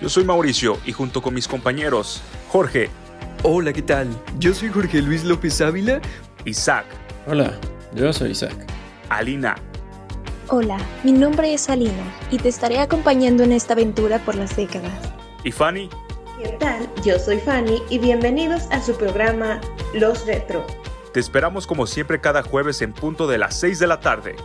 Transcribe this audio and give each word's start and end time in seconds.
Yo 0.00 0.08
soy 0.08 0.24
Mauricio 0.24 0.78
y 0.86 0.92
junto 0.92 1.20
con 1.20 1.34
mis 1.34 1.46
compañeros, 1.46 2.22
Jorge. 2.48 2.88
Hola, 3.42 3.70
¿qué 3.70 3.82
tal? 3.82 4.08
Yo 4.38 4.54
soy 4.54 4.70
Jorge 4.70 5.02
Luis 5.02 5.24
López 5.24 5.60
Ávila. 5.60 6.00
Isaac. 6.46 6.86
Hola, 7.26 7.52
yo 7.94 8.10
soy 8.10 8.30
Isaac. 8.30 8.54
Alina. 9.10 9.56
Hola, 10.48 10.78
mi 11.04 11.12
nombre 11.12 11.52
es 11.52 11.68
Alina 11.68 12.02
y 12.30 12.38
te 12.38 12.48
estaré 12.48 12.78
acompañando 12.78 13.42
en 13.42 13.52
esta 13.52 13.74
aventura 13.74 14.18
por 14.20 14.36
las 14.36 14.56
décadas. 14.56 14.90
¿Y 15.44 15.52
Fanny? 15.52 15.90
¿Qué 16.42 16.48
tal? 16.58 16.88
Yo 17.04 17.18
soy 17.18 17.38
Fanny 17.38 17.82
y 17.90 17.98
bienvenidos 17.98 18.62
a 18.70 18.82
su 18.82 18.96
programa 18.96 19.60
Los 19.92 20.26
Retro. 20.26 20.66
Te 21.12 21.20
esperamos 21.20 21.66
como 21.66 21.86
siempre 21.86 22.22
cada 22.22 22.42
jueves 22.42 22.80
en 22.80 22.94
punto 22.94 23.26
de 23.26 23.36
las 23.36 23.54
6 23.60 23.78
de 23.78 23.86
la 23.86 24.00
tarde. 24.00 24.36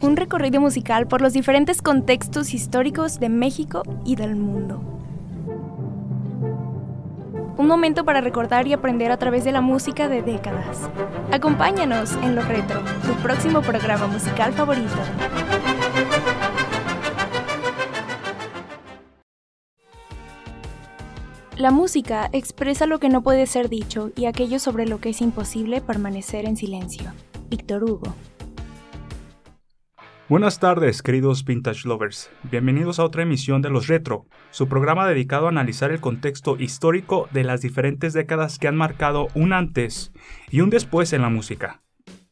Un 0.00 0.16
recorrido 0.16 0.60
musical 0.60 1.06
por 1.06 1.20
los 1.20 1.32
diferentes 1.32 1.82
contextos 1.82 2.54
históricos 2.54 3.20
de 3.20 3.28
México 3.28 3.82
y 4.04 4.16
del 4.16 4.36
mundo. 4.36 4.80
Un 7.58 7.66
momento 7.66 8.06
para 8.06 8.22
recordar 8.22 8.66
y 8.66 8.72
aprender 8.72 9.12
a 9.12 9.18
través 9.18 9.44
de 9.44 9.52
la 9.52 9.60
música 9.60 10.08
de 10.08 10.22
décadas. 10.22 10.88
Acompáñanos 11.30 12.14
en 12.22 12.34
Lo 12.34 12.42
Retro, 12.42 12.80
tu 13.06 13.12
próximo 13.22 13.60
programa 13.60 14.06
musical 14.06 14.54
favorito. 14.54 14.96
La 21.58 21.70
música 21.70 22.30
expresa 22.32 22.86
lo 22.86 22.98
que 22.98 23.10
no 23.10 23.20
puede 23.20 23.46
ser 23.46 23.68
dicho 23.68 24.10
y 24.16 24.24
aquello 24.24 24.58
sobre 24.58 24.86
lo 24.86 24.98
que 24.98 25.10
es 25.10 25.20
imposible 25.20 25.82
permanecer 25.82 26.46
en 26.46 26.56
silencio. 26.56 27.12
Víctor 27.50 27.84
Hugo. 27.84 28.14
Buenas 30.30 30.60
tardes, 30.60 31.02
queridos 31.02 31.44
vintage 31.44 31.88
lovers. 31.88 32.30
Bienvenidos 32.44 33.00
a 33.00 33.04
otra 33.04 33.24
emisión 33.24 33.62
de 33.62 33.68
Los 33.68 33.88
Retro, 33.88 34.26
su 34.52 34.68
programa 34.68 35.08
dedicado 35.08 35.46
a 35.46 35.48
analizar 35.48 35.90
el 35.90 35.98
contexto 35.98 36.56
histórico 36.56 37.28
de 37.32 37.42
las 37.42 37.62
diferentes 37.62 38.12
décadas 38.12 38.60
que 38.60 38.68
han 38.68 38.76
marcado 38.76 39.26
un 39.34 39.52
antes 39.52 40.12
y 40.48 40.60
un 40.60 40.70
después 40.70 41.12
en 41.14 41.22
la 41.22 41.30
música. 41.30 41.82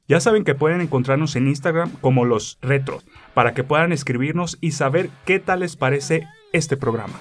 Ya 0.07 0.21
saben 0.21 0.45
que 0.45 0.55
pueden 0.55 0.81
encontrarnos 0.81 1.35
en 1.35 1.49
Instagram 1.49 1.91
como 2.01 2.25
Los 2.25 2.59
Retro, 2.63 3.01
para 3.35 3.53
que 3.53 3.65
puedan 3.65 3.91
escribirnos 3.91 4.59
y 4.61 4.71
saber 4.71 5.11
qué 5.25 5.41
tal 5.41 5.59
les 5.59 5.75
parece 5.75 6.29
este 6.53 6.77
programa. 6.77 7.19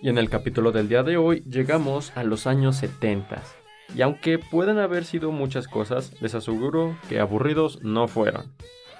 Y 0.00 0.08
en 0.08 0.18
el 0.18 0.30
capítulo 0.30 0.70
del 0.70 0.88
día 0.88 1.02
de 1.02 1.16
hoy 1.16 1.40
llegamos 1.40 2.12
a 2.14 2.22
los 2.22 2.46
años 2.46 2.76
70. 2.76 3.42
Y 3.92 4.02
aunque 4.02 4.38
pueden 4.38 4.78
haber 4.78 5.04
sido 5.04 5.32
muchas 5.32 5.66
cosas, 5.66 6.12
les 6.20 6.36
aseguro 6.36 6.96
que 7.08 7.18
aburridos 7.18 7.82
no 7.82 8.06
fueron. 8.06 8.52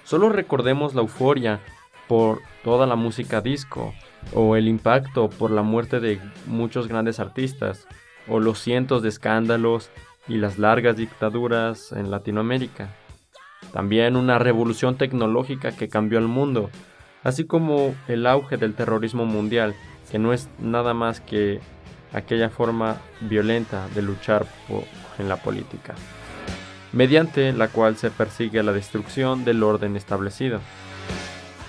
Solo 0.09 0.31
recordemos 0.31 0.95
la 0.95 1.03
euforia 1.03 1.61
por 2.07 2.41
toda 2.65 2.87
la 2.87 2.97
música 2.97 3.43
disco, 3.43 3.93
o 4.33 4.57
el 4.57 4.67
impacto 4.67 5.29
por 5.29 5.51
la 5.51 5.61
muerte 5.61 6.01
de 6.01 6.19
muchos 6.47 6.89
grandes 6.89 7.21
artistas, 7.21 7.87
o 8.27 8.41
los 8.41 8.59
cientos 8.59 9.03
de 9.03 9.11
escándalos 9.11 9.91
y 10.27 10.39
las 10.39 10.59
largas 10.59 10.97
dictaduras 10.97 11.93
en 11.93 12.11
Latinoamérica. 12.11 12.89
También 13.75 14.17
una 14.17 14.39
revolución 14.39 14.97
tecnológica 14.97 15.73
que 15.73 15.91
cambió 15.91 16.19
el 16.19 16.27
mundo, 16.27 16.71
así 17.23 17.45
como 17.45 17.95
el 18.09 18.27
auge 18.27 18.57
del 18.57 18.73
terrorismo 18.73 19.27
mundial, 19.27 19.75
que 20.11 20.19
no 20.19 20.33
es 20.33 20.49
nada 20.59 20.95
más 20.95 21.21
que 21.21 21.61
aquella 22.15 22.49
forma 22.49 22.97
violenta 23.21 23.87
de 23.95 24.01
luchar 24.01 24.47
en 25.19 25.29
la 25.29 25.37
política 25.37 25.95
mediante 26.93 27.53
la 27.53 27.69
cual 27.69 27.97
se 27.97 28.11
persigue 28.11 28.63
la 28.63 28.73
destrucción 28.73 29.45
del 29.45 29.63
orden 29.63 29.97
establecido. 29.97 30.61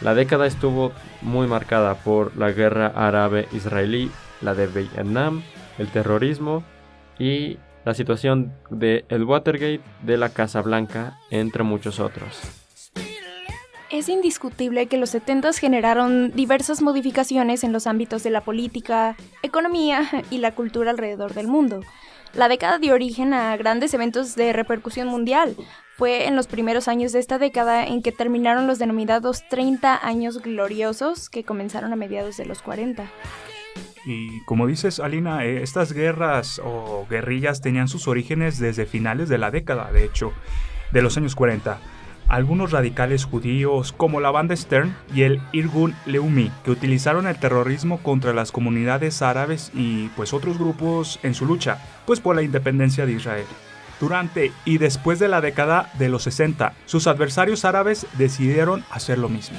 La 0.01 0.13
década 0.13 0.47
estuvo 0.47 0.93
muy 1.21 1.47
marcada 1.47 1.95
por 1.95 2.35
la 2.37 2.51
guerra 2.51 2.87
árabe-israelí, 2.95 4.09
la 4.41 4.55
de 4.55 4.67
Vietnam, 4.67 5.43
el 5.77 5.87
terrorismo 5.89 6.63
y 7.17 7.57
la 7.85 7.93
situación 7.93 8.53
de 8.69 9.05
el 9.09 9.23
Watergate, 9.23 9.81
de 10.03 10.17
la 10.17 10.29
Casa 10.29 10.61
Blanca, 10.61 11.17
entre 11.31 11.63
muchos 11.63 11.99
otros. 11.99 12.39
Es 13.89 14.07
indiscutible 14.07 14.85
que 14.85 14.97
los 14.97 15.09
70 15.09 15.51
generaron 15.53 16.31
diversas 16.31 16.81
modificaciones 16.81 17.63
en 17.63 17.73
los 17.73 17.87
ámbitos 17.87 18.21
de 18.21 18.29
la 18.29 18.41
política, 18.41 19.17
economía 19.41 20.07
y 20.29 20.37
la 20.37 20.53
cultura 20.53 20.91
alrededor 20.91 21.33
del 21.33 21.47
mundo. 21.47 21.81
La 22.33 22.47
década 22.47 22.77
dio 22.77 22.93
origen 22.93 23.33
a 23.33 23.57
grandes 23.57 23.93
eventos 23.93 24.35
de 24.35 24.53
repercusión 24.53 25.07
mundial. 25.07 25.55
Fue 25.97 26.27
en 26.27 26.35
los 26.35 26.47
primeros 26.47 26.87
años 26.87 27.11
de 27.11 27.19
esta 27.19 27.37
década 27.39 27.85
en 27.85 28.01
que 28.01 28.11
terminaron 28.11 28.67
los 28.67 28.79
denominados 28.79 29.47
30 29.49 30.05
años 30.05 30.41
gloriosos 30.41 31.29
que 31.29 31.43
comenzaron 31.43 31.91
a 31.91 31.95
mediados 31.95 32.37
de 32.37 32.45
los 32.45 32.61
40. 32.61 33.09
Y 34.05 34.43
como 34.45 34.67
dices, 34.67 34.99
Alina, 34.99 35.43
eh, 35.45 35.61
estas 35.61 35.91
guerras 35.91 36.61
o 36.63 37.05
guerrillas 37.09 37.61
tenían 37.61 37.87
sus 37.87 38.07
orígenes 38.07 38.59
desde 38.59 38.85
finales 38.85 39.27
de 39.27 39.37
la 39.37 39.51
década, 39.51 39.91
de 39.91 40.05
hecho, 40.05 40.31
de 40.91 41.01
los 41.01 41.17
años 41.17 41.35
40 41.35 41.79
algunos 42.29 42.71
radicales 42.71 43.25
judíos 43.25 43.91
como 43.91 44.21
la 44.21 44.31
banda 44.31 44.55
Stern 44.55 44.95
y 45.13 45.23
el 45.23 45.41
Irgun 45.51 45.95
Leumi, 46.05 46.51
que 46.63 46.71
utilizaron 46.71 47.27
el 47.27 47.37
terrorismo 47.37 47.97
contra 47.97 48.33
las 48.33 48.51
comunidades 48.51 49.21
árabes 49.21 49.71
y 49.73 50.07
pues 50.09 50.33
otros 50.33 50.57
grupos 50.57 51.19
en 51.23 51.33
su 51.33 51.45
lucha, 51.45 51.79
pues 52.05 52.19
por 52.19 52.35
la 52.35 52.43
independencia 52.43 53.05
de 53.05 53.13
Israel. 53.13 53.45
Durante 53.99 54.53
y 54.63 54.77
después 54.77 55.19
de 55.19 55.27
la 55.27 55.41
década 55.41 55.91
de 55.99 56.07
los 56.07 56.23
60, 56.23 56.73
sus 56.85 57.07
adversarios 57.07 57.65
árabes 57.65 58.07
decidieron 58.17 58.85
hacer 58.91 59.17
lo 59.17 59.27
mismo. 59.27 59.57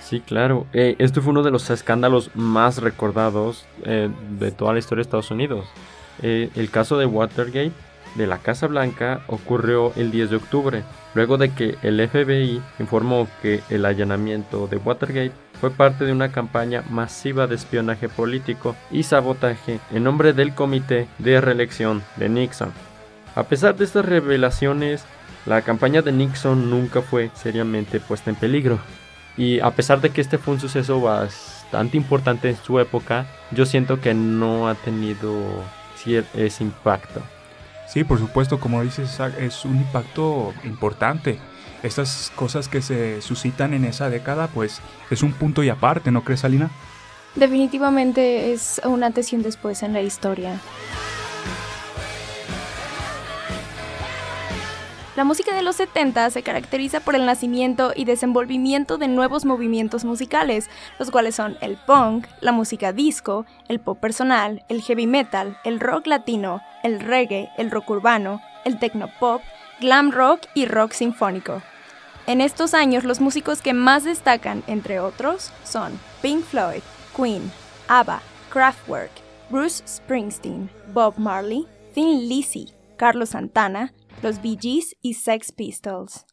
Sí, 0.00 0.20
claro. 0.20 0.66
Eh, 0.74 0.94
esto 0.98 1.22
fue 1.22 1.30
uno 1.30 1.42
de 1.42 1.50
los 1.50 1.70
escándalos 1.70 2.30
más 2.34 2.78
recordados 2.78 3.66
eh, 3.84 4.10
de 4.38 4.52
toda 4.52 4.74
la 4.74 4.78
historia 4.78 5.00
de 5.00 5.08
Estados 5.08 5.30
Unidos. 5.30 5.66
Eh, 6.20 6.50
el 6.54 6.70
caso 6.70 6.98
de 6.98 7.06
Watergate 7.06 7.72
de 8.14 8.26
la 8.26 8.38
Casa 8.38 8.66
Blanca 8.66 9.22
ocurrió 9.26 9.92
el 9.96 10.10
10 10.10 10.30
de 10.30 10.36
octubre, 10.36 10.82
luego 11.14 11.38
de 11.38 11.50
que 11.50 11.76
el 11.82 12.06
FBI 12.08 12.62
informó 12.78 13.28
que 13.40 13.60
el 13.70 13.84
allanamiento 13.84 14.66
de 14.66 14.76
Watergate 14.76 15.32
fue 15.60 15.70
parte 15.70 16.04
de 16.04 16.12
una 16.12 16.32
campaña 16.32 16.82
masiva 16.90 17.46
de 17.46 17.54
espionaje 17.54 18.08
político 18.08 18.74
y 18.90 19.04
sabotaje 19.04 19.78
en 19.92 20.04
nombre 20.04 20.32
del 20.32 20.54
Comité 20.54 21.06
de 21.18 21.40
Reelección 21.40 22.02
de 22.16 22.28
Nixon. 22.28 22.72
A 23.34 23.44
pesar 23.44 23.76
de 23.76 23.84
estas 23.84 24.04
revelaciones, 24.04 25.04
la 25.46 25.62
campaña 25.62 26.02
de 26.02 26.12
Nixon 26.12 26.68
nunca 26.68 27.00
fue 27.00 27.30
seriamente 27.34 28.00
puesta 28.00 28.30
en 28.30 28.36
peligro. 28.36 28.78
Y 29.36 29.60
a 29.60 29.70
pesar 29.70 30.00
de 30.00 30.10
que 30.10 30.20
este 30.20 30.36
fue 30.36 30.54
un 30.54 30.60
suceso 30.60 31.00
bastante 31.00 31.96
importante 31.96 32.50
en 32.50 32.56
su 32.56 32.78
época, 32.78 33.26
yo 33.50 33.64
siento 33.64 34.00
que 34.00 34.12
no 34.14 34.68
ha 34.68 34.74
tenido 34.74 35.32
ese 36.34 36.64
impacto. 36.64 37.22
Sí, 37.92 38.04
por 38.04 38.18
supuesto, 38.18 38.58
como 38.58 38.82
dices, 38.82 39.20
es 39.38 39.66
un 39.66 39.76
impacto 39.76 40.54
importante. 40.64 41.38
Estas 41.82 42.32
cosas 42.34 42.66
que 42.66 42.80
se 42.80 43.20
suscitan 43.20 43.74
en 43.74 43.84
esa 43.84 44.08
década, 44.08 44.46
pues 44.46 44.80
es 45.10 45.22
un 45.22 45.34
punto 45.34 45.62
y 45.62 45.68
aparte, 45.68 46.10
¿no 46.10 46.24
crees, 46.24 46.42
Alina? 46.42 46.70
Definitivamente 47.34 48.54
es 48.54 48.80
un 48.86 49.04
antes 49.04 49.30
y 49.34 49.36
un 49.36 49.42
después 49.42 49.82
en 49.82 49.92
la 49.92 50.00
historia. 50.00 50.58
La 55.14 55.24
música 55.24 55.54
de 55.54 55.60
los 55.60 55.76
70 55.76 56.30
se 56.30 56.42
caracteriza 56.42 57.00
por 57.00 57.14
el 57.14 57.26
nacimiento 57.26 57.92
y 57.94 58.06
desenvolvimiento 58.06 58.96
de 58.96 59.08
nuevos 59.08 59.44
movimientos 59.44 60.06
musicales, 60.06 60.70
los 60.98 61.10
cuales 61.10 61.34
son 61.34 61.58
el 61.60 61.76
punk, 61.76 62.26
la 62.40 62.52
música 62.52 62.94
disco, 62.94 63.44
el 63.68 63.80
pop 63.80 64.00
personal, 64.00 64.64
el 64.70 64.80
heavy 64.80 65.06
metal, 65.06 65.58
el 65.64 65.78
rock 65.78 66.06
latino, 66.06 66.62
el 66.82 67.00
reggae, 67.00 67.50
el 67.58 67.70
rock 67.70 67.90
urbano, 67.90 68.40
el 68.64 68.78
techno-pop, 68.78 69.42
glam 69.80 70.10
rock 70.10 70.46
y 70.54 70.66
rock 70.66 70.92
sinfónico. 70.92 71.62
En 72.26 72.40
estos 72.40 72.74
años 72.74 73.04
los 73.04 73.20
músicos 73.20 73.62
que 73.62 73.74
más 73.74 74.04
destacan, 74.04 74.62
entre 74.66 75.00
otros, 75.00 75.52
son 75.64 75.98
Pink 76.22 76.44
Floyd, 76.44 76.82
Queen, 77.16 77.50
ABBA, 77.88 78.22
Kraftwerk, 78.50 79.10
Bruce 79.50 79.82
Springsteen, 79.86 80.70
Bob 80.92 81.14
Marley, 81.18 81.66
Thin 81.94 82.28
Lizzy, 82.28 82.72
Carlos 82.96 83.30
Santana, 83.30 83.92
los 84.22 84.40
Bee 84.40 84.56
Gees 84.60 84.96
y 85.02 85.14
Sex 85.14 85.50
Pistols. 85.52 86.24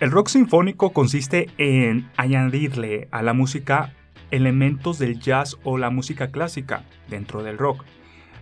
El 0.00 0.10
rock 0.10 0.28
sinfónico 0.28 0.92
consiste 0.92 1.50
en 1.58 2.08
añadirle 2.16 3.08
a 3.10 3.22
la 3.22 3.32
música 3.32 3.94
elementos 4.30 4.98
del 4.98 5.18
jazz 5.18 5.56
o 5.64 5.78
la 5.78 5.90
música 5.90 6.30
clásica 6.30 6.84
dentro 7.08 7.42
del 7.42 7.58
rock. 7.58 7.84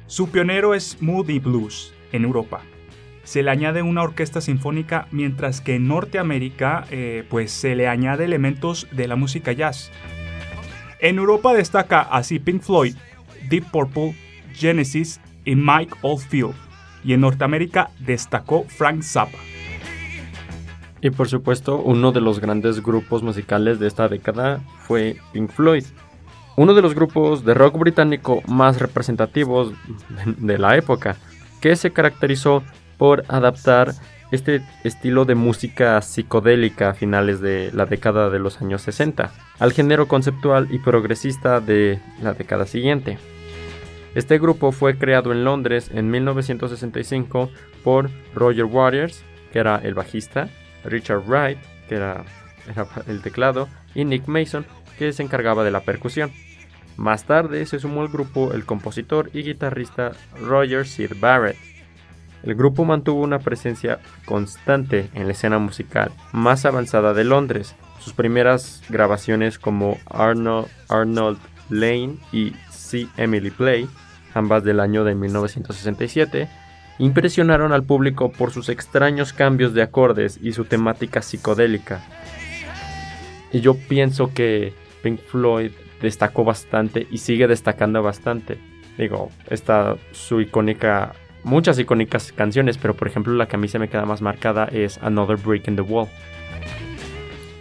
Su 0.08 0.30
pionero 0.30 0.74
es 0.74 1.02
Moody 1.02 1.40
Blues 1.40 1.92
en 2.12 2.24
Europa. 2.24 2.62
Se 3.24 3.42
le 3.42 3.50
añade 3.50 3.82
una 3.82 4.02
orquesta 4.04 4.40
sinfónica 4.40 5.08
mientras 5.10 5.60
que 5.60 5.74
en 5.74 5.88
Norteamérica 5.88 6.84
eh, 6.90 7.24
pues 7.28 7.50
se 7.50 7.74
le 7.74 7.88
añade 7.88 8.24
elementos 8.24 8.86
de 8.92 9.08
la 9.08 9.16
música 9.16 9.50
jazz. 9.50 9.90
En 11.00 11.18
Europa 11.18 11.52
destaca 11.54 12.02
así 12.02 12.38
Pink 12.38 12.62
Floyd, 12.62 12.94
Deep 13.48 13.64
Purple, 13.72 14.14
Genesis 14.54 15.20
y 15.44 15.56
Mike 15.56 15.94
Oldfield 16.02 16.54
y 17.02 17.12
en 17.12 17.20
Norteamérica 17.22 17.90
destacó 17.98 18.64
Frank 18.68 19.02
Zappa. 19.02 19.38
Y 21.00 21.10
por 21.10 21.28
supuesto, 21.28 21.78
uno 21.78 22.12
de 22.12 22.20
los 22.20 22.40
grandes 22.40 22.80
grupos 22.80 23.24
musicales 23.24 23.80
de 23.80 23.88
esta 23.88 24.08
década 24.08 24.60
fue 24.86 25.16
Pink 25.32 25.50
Floyd. 25.50 25.84
Uno 26.56 26.74
de 26.74 26.82
los 26.82 26.94
grupos 26.94 27.44
de 27.44 27.54
rock 27.54 27.78
británico 27.78 28.42
más 28.48 28.80
representativos 28.80 29.72
de 30.24 30.58
la 30.58 30.76
época, 30.76 31.16
que 31.60 31.76
se 31.76 31.92
caracterizó 31.92 32.62
por 32.96 33.24
adaptar 33.28 33.92
este 34.32 34.62
estilo 34.82 35.24
de 35.24 35.34
música 35.34 36.00
psicodélica 36.02 36.90
a 36.90 36.94
finales 36.94 37.40
de 37.40 37.70
la 37.72 37.86
década 37.86 38.30
de 38.30 38.38
los 38.38 38.60
años 38.60 38.82
60 38.82 39.32
al 39.58 39.72
género 39.72 40.08
conceptual 40.08 40.68
y 40.70 40.78
progresista 40.78 41.60
de 41.60 42.00
la 42.22 42.32
década 42.32 42.66
siguiente. 42.66 43.18
Este 44.14 44.38
grupo 44.38 44.72
fue 44.72 44.96
creado 44.96 45.30
en 45.32 45.44
Londres 45.44 45.90
en 45.92 46.10
1965 46.10 47.50
por 47.84 48.10
Roger 48.34 48.64
Waters, 48.64 49.22
que 49.52 49.58
era 49.58 49.76
el 49.76 49.94
bajista, 49.94 50.48
Richard 50.84 51.22
Wright, 51.26 51.58
que 51.88 51.96
era, 51.96 52.24
el 53.06 53.20
teclado, 53.20 53.68
y 53.94 54.04
Nick 54.04 54.26
Mason, 54.26 54.64
que 54.98 55.12
se 55.12 55.22
encargaba 55.22 55.64
de 55.64 55.70
la 55.70 55.80
percusión. 55.80 56.32
Más 56.96 57.24
tarde 57.24 57.66
se 57.66 57.78
sumó 57.78 58.02
al 58.02 58.08
grupo 58.08 58.52
el 58.52 58.64
compositor 58.64 59.30
y 59.34 59.42
guitarrista 59.42 60.12
Roger 60.40 60.86
Sid 60.86 61.12
Barrett. 61.20 61.56
El 62.42 62.54
grupo 62.54 62.84
mantuvo 62.84 63.22
una 63.22 63.38
presencia 63.38 63.98
constante 64.24 65.10
en 65.14 65.26
la 65.26 65.32
escena 65.32 65.58
musical 65.58 66.12
más 66.32 66.64
avanzada 66.64 67.12
de 67.12 67.24
Londres. 67.24 67.74
Sus 67.98 68.12
primeras 68.12 68.82
grabaciones 68.88 69.58
como 69.58 69.98
Arnold, 70.06 70.68
Arnold 70.88 71.38
Lane 71.70 72.16
y 72.32 72.52
See 72.70 73.08
Emily 73.16 73.50
Play, 73.50 73.88
ambas 74.32 74.64
del 74.64 74.80
año 74.80 75.04
de 75.04 75.14
1967, 75.14 76.48
impresionaron 76.98 77.72
al 77.72 77.82
público 77.82 78.30
por 78.30 78.52
sus 78.52 78.68
extraños 78.68 79.32
cambios 79.32 79.74
de 79.74 79.82
acordes 79.82 80.38
y 80.40 80.52
su 80.52 80.64
temática 80.64 81.22
psicodélica. 81.22 82.00
Y 83.52 83.60
yo 83.60 83.74
pienso 83.74 84.32
que 84.32 84.72
Pink 85.02 85.20
Floyd 85.20 85.72
destacó 86.00 86.44
bastante 86.44 87.06
y 87.10 87.18
sigue 87.18 87.46
destacando 87.46 88.02
bastante. 88.02 88.58
Digo, 88.98 89.30
está 89.50 89.96
su 90.12 90.40
icónica 90.40 91.12
muchas 91.46 91.78
icónicas 91.78 92.32
canciones, 92.32 92.76
pero 92.76 92.94
por 92.94 93.08
ejemplo 93.08 93.32
la 93.34 93.46
que 93.46 93.56
a 93.56 93.58
mí 93.58 93.68
se 93.68 93.78
me 93.78 93.88
queda 93.88 94.04
más 94.04 94.20
marcada 94.20 94.64
es 94.66 94.98
Another 95.02 95.36
Break 95.36 95.68
in 95.68 95.76
the 95.76 95.82
Wall. 95.82 96.08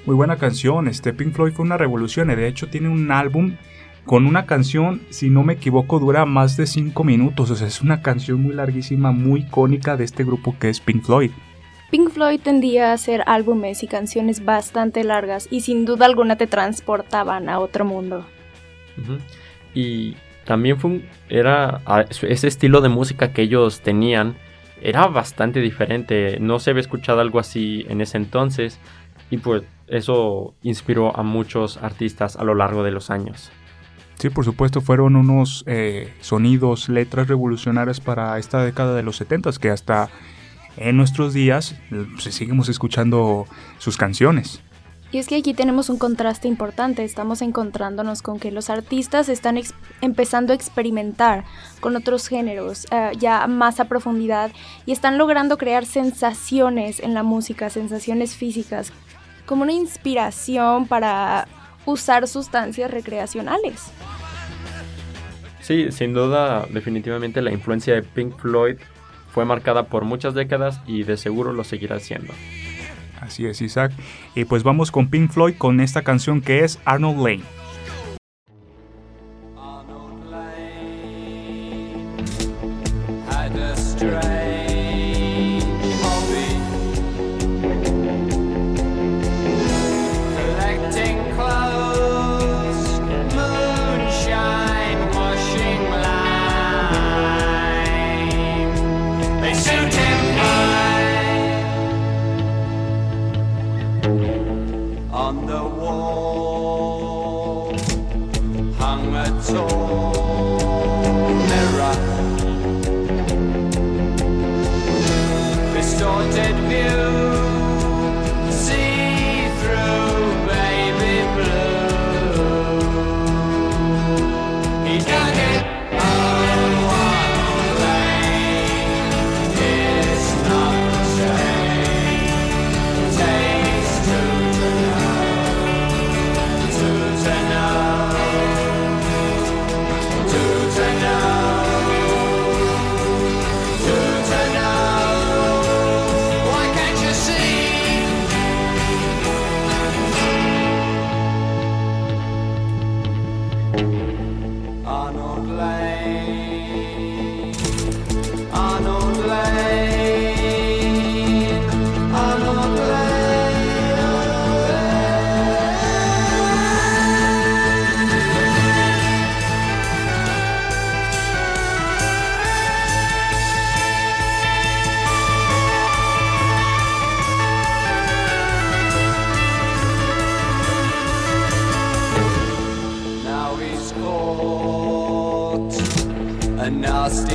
Muy 0.06 0.16
buena 0.16 0.38
canción, 0.38 0.88
este 0.88 1.14
Pink 1.14 1.34
Floyd 1.34 1.54
fue 1.54 1.66
una 1.66 1.78
revolución 1.78 2.32
y 2.32 2.36
de 2.36 2.48
hecho 2.48 2.68
tiene 2.68 2.90
un 2.90 3.12
álbum 3.12 3.56
con 4.04 4.26
una 4.28 4.46
canción, 4.46 5.02
si 5.10 5.30
no 5.30 5.44
me 5.44 5.54
equivoco, 5.54 6.00
dura 6.00 6.26
más 6.26 6.58
de 6.58 6.68
5 6.68 7.04
minutos, 7.04 7.50
o 7.50 7.56
sea, 7.56 7.68
es 7.68 7.82
una 7.82 8.02
canción 8.02 8.42
muy 8.42 8.54
larguísima, 8.54 9.12
muy 9.12 9.42
icónica 9.42 9.98
de 9.98 10.04
este 10.04 10.24
grupo 10.24 10.56
que 10.60 10.70
es 10.70 10.80
Pink 10.80 11.04
Floyd. 11.04 11.32
Pink 11.96 12.10
Floyd 12.10 12.42
tendía 12.44 12.90
a 12.92 12.94
hacer 12.96 13.24
álbumes 13.26 13.82
y 13.82 13.88
canciones 13.88 14.44
bastante 14.44 15.06
largas 15.06 15.48
y 15.50 15.62
sin 15.62 15.86
duda 15.86 16.06
alguna 16.06 16.36
te 16.36 16.46
transportaban 16.46 17.48
a 17.48 17.58
otro 17.60 17.86
mundo. 17.86 18.26
Y 19.74 20.18
también 20.44 20.78
fue 20.78 21.10
era 21.30 21.80
ese 22.10 22.48
estilo 22.50 22.82
de 22.82 22.90
música 22.90 23.32
que 23.32 23.44
ellos 23.44 23.80
tenían 23.80 24.36
era 24.82 25.08
bastante 25.08 25.62
diferente. 25.62 26.38
No 26.42 26.60
se 26.60 26.72
había 26.72 26.82
escuchado 26.82 27.22
algo 27.22 27.40
así 27.40 27.86
en 27.88 28.02
ese 28.02 28.18
entonces 28.18 28.78
y 29.30 29.38
pues 29.38 29.64
eso 29.88 30.54
inspiró 30.64 31.18
a 31.18 31.24
muchos 31.24 31.78
artistas 31.78 32.36
a 32.36 32.44
lo 32.44 32.56
largo 32.56 32.84
de 32.84 32.92
los 32.92 33.10
años. 33.10 33.54
Sí, 34.16 34.30
por 34.30 34.44
supuesto, 34.44 34.82
fueron 34.82 35.16
unos 35.16 35.64
eh, 35.66 36.14
sonidos, 36.20 36.90
letras 36.90 37.30
revolucionarias 37.30 38.02
para 38.02 38.38
esta 38.38 38.66
década 38.66 38.98
de 38.98 39.04
los 39.04 39.16
70 39.16 39.50
que 39.62 39.70
hasta 39.70 40.10
en 40.78 40.98
nuestros 40.98 41.34
días 41.34 41.76
eh, 41.92 42.06
seguimos 42.18 42.70
escuchando 42.70 43.46
sus 43.78 43.98
canciones. 43.98 44.62
Y 45.12 45.18
es 45.18 45.28
que 45.28 45.38
aquí 45.38 45.54
tenemos 45.54 45.90
un 45.90 45.98
contraste 45.98 46.48
importante, 46.48 47.04
estamos 47.04 47.42
encontrándonos 47.42 48.22
con 48.22 48.40
que 48.40 48.52
los 48.52 48.70
artistas 48.70 49.30
están 49.30 49.58
empezando 50.02 50.52
a 50.52 50.56
experimentar 50.56 51.46
con 51.80 51.96
otros 51.96 52.28
géneros 52.28 52.86
eh, 52.92 53.12
ya 53.18 53.48
más 53.48 53.80
a 53.80 53.86
profundidad 53.86 54.52
y 54.86 54.92
están 54.92 55.18
logrando 55.18 55.58
crear 55.58 55.86
sensaciones 55.86 57.00
en 57.00 57.14
la 57.14 57.24
música, 57.24 57.70
sensaciones 57.70 58.36
físicas, 58.36 58.92
como 59.46 59.64
una 59.64 59.74
inspiración 59.74 60.88
para 60.88 61.48
usar 61.86 62.28
sustancias 62.28 62.92
recreacionales. 62.92 63.92
Sí, 65.62 65.92
sin 65.92 66.14
duda, 66.14 66.68
definitivamente 66.70 67.42
la 67.42 67.52
influencia 67.52 67.94
de 67.94 68.04
Pink 68.04 68.38
Floyd 68.38 68.78
fue 69.36 69.44
marcada 69.44 69.88
por 69.88 70.06
muchas 70.06 70.34
décadas 70.34 70.80
y 70.88 71.04
de 71.04 71.18
seguro 71.18 71.52
lo 71.52 71.66
seguirá 71.66 72.00
siendo. 72.00 72.34
Así 73.20 73.46
es, 73.46 73.62
Isaac. 73.62 73.92
Y 74.34 74.46
pues 74.46 74.64
vamos 74.64 74.92
con 74.92 75.10
Pink 75.10 75.30
Floyd 75.30 75.56
con 75.58 75.82
esta 75.82 76.04
canción 76.04 76.40
que 76.40 76.64
es 76.64 76.80
Arnold 76.86 77.18
Lane. 77.18 77.65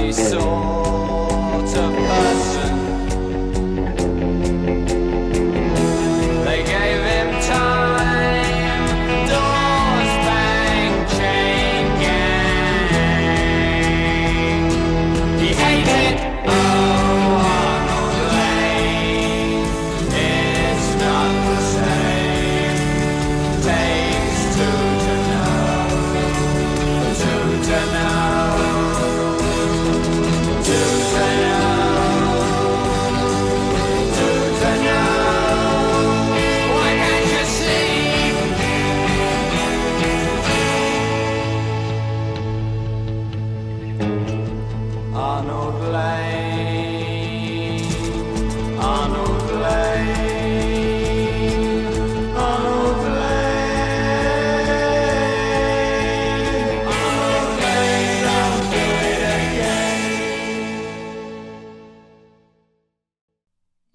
so 0.08 0.49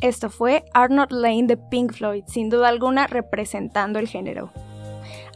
Esto 0.06 0.30
fue 0.30 0.66
Arnold 0.76 1.12
Lane 1.12 1.48
de 1.48 1.58
Pink 1.58 1.94
Floyd, 1.94 2.26
sin 2.28 2.52
duda 2.52 2.68
alguna 2.68 3.08
representando 3.08 3.98
el 3.98 4.08
género. 4.08 4.52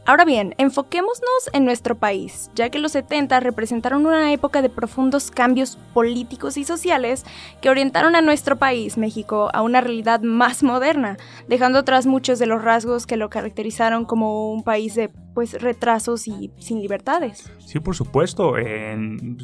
Ahora 0.06 0.24
bien, 0.24 0.54
enfoquémonos 0.58 1.50
en 1.52 1.64
nuestro 1.64 1.98
país, 1.98 2.52
ya 2.54 2.70
que 2.70 2.78
los 2.78 2.92
70 2.92 3.40
representaron 3.40 4.06
una 4.06 4.32
época 4.32 4.62
de 4.62 4.68
profundos 4.68 5.32
cambios 5.32 5.76
políticos 5.92 6.56
y 6.56 6.62
sociales 6.62 7.24
que 7.60 7.68
orientaron 7.68 8.14
a 8.14 8.22
nuestro 8.22 8.60
país, 8.60 8.96
México, 8.96 9.50
a 9.52 9.60
una 9.62 9.80
realidad 9.80 10.20
más 10.20 10.62
moderna, 10.62 11.16
dejando 11.48 11.80
atrás 11.80 12.06
muchos 12.06 12.38
de 12.38 12.46
los 12.46 12.62
rasgos 12.62 13.08
que 13.08 13.16
lo 13.16 13.28
caracterizaron 13.28 14.04
como 14.04 14.52
un 14.52 14.62
país 14.62 14.94
de 14.94 15.10
pues 15.34 15.60
retrasos 15.60 16.28
y 16.28 16.52
sin 16.58 16.80
libertades. 16.80 17.52
Sí, 17.58 17.80
por 17.80 17.96
supuesto. 17.96 18.54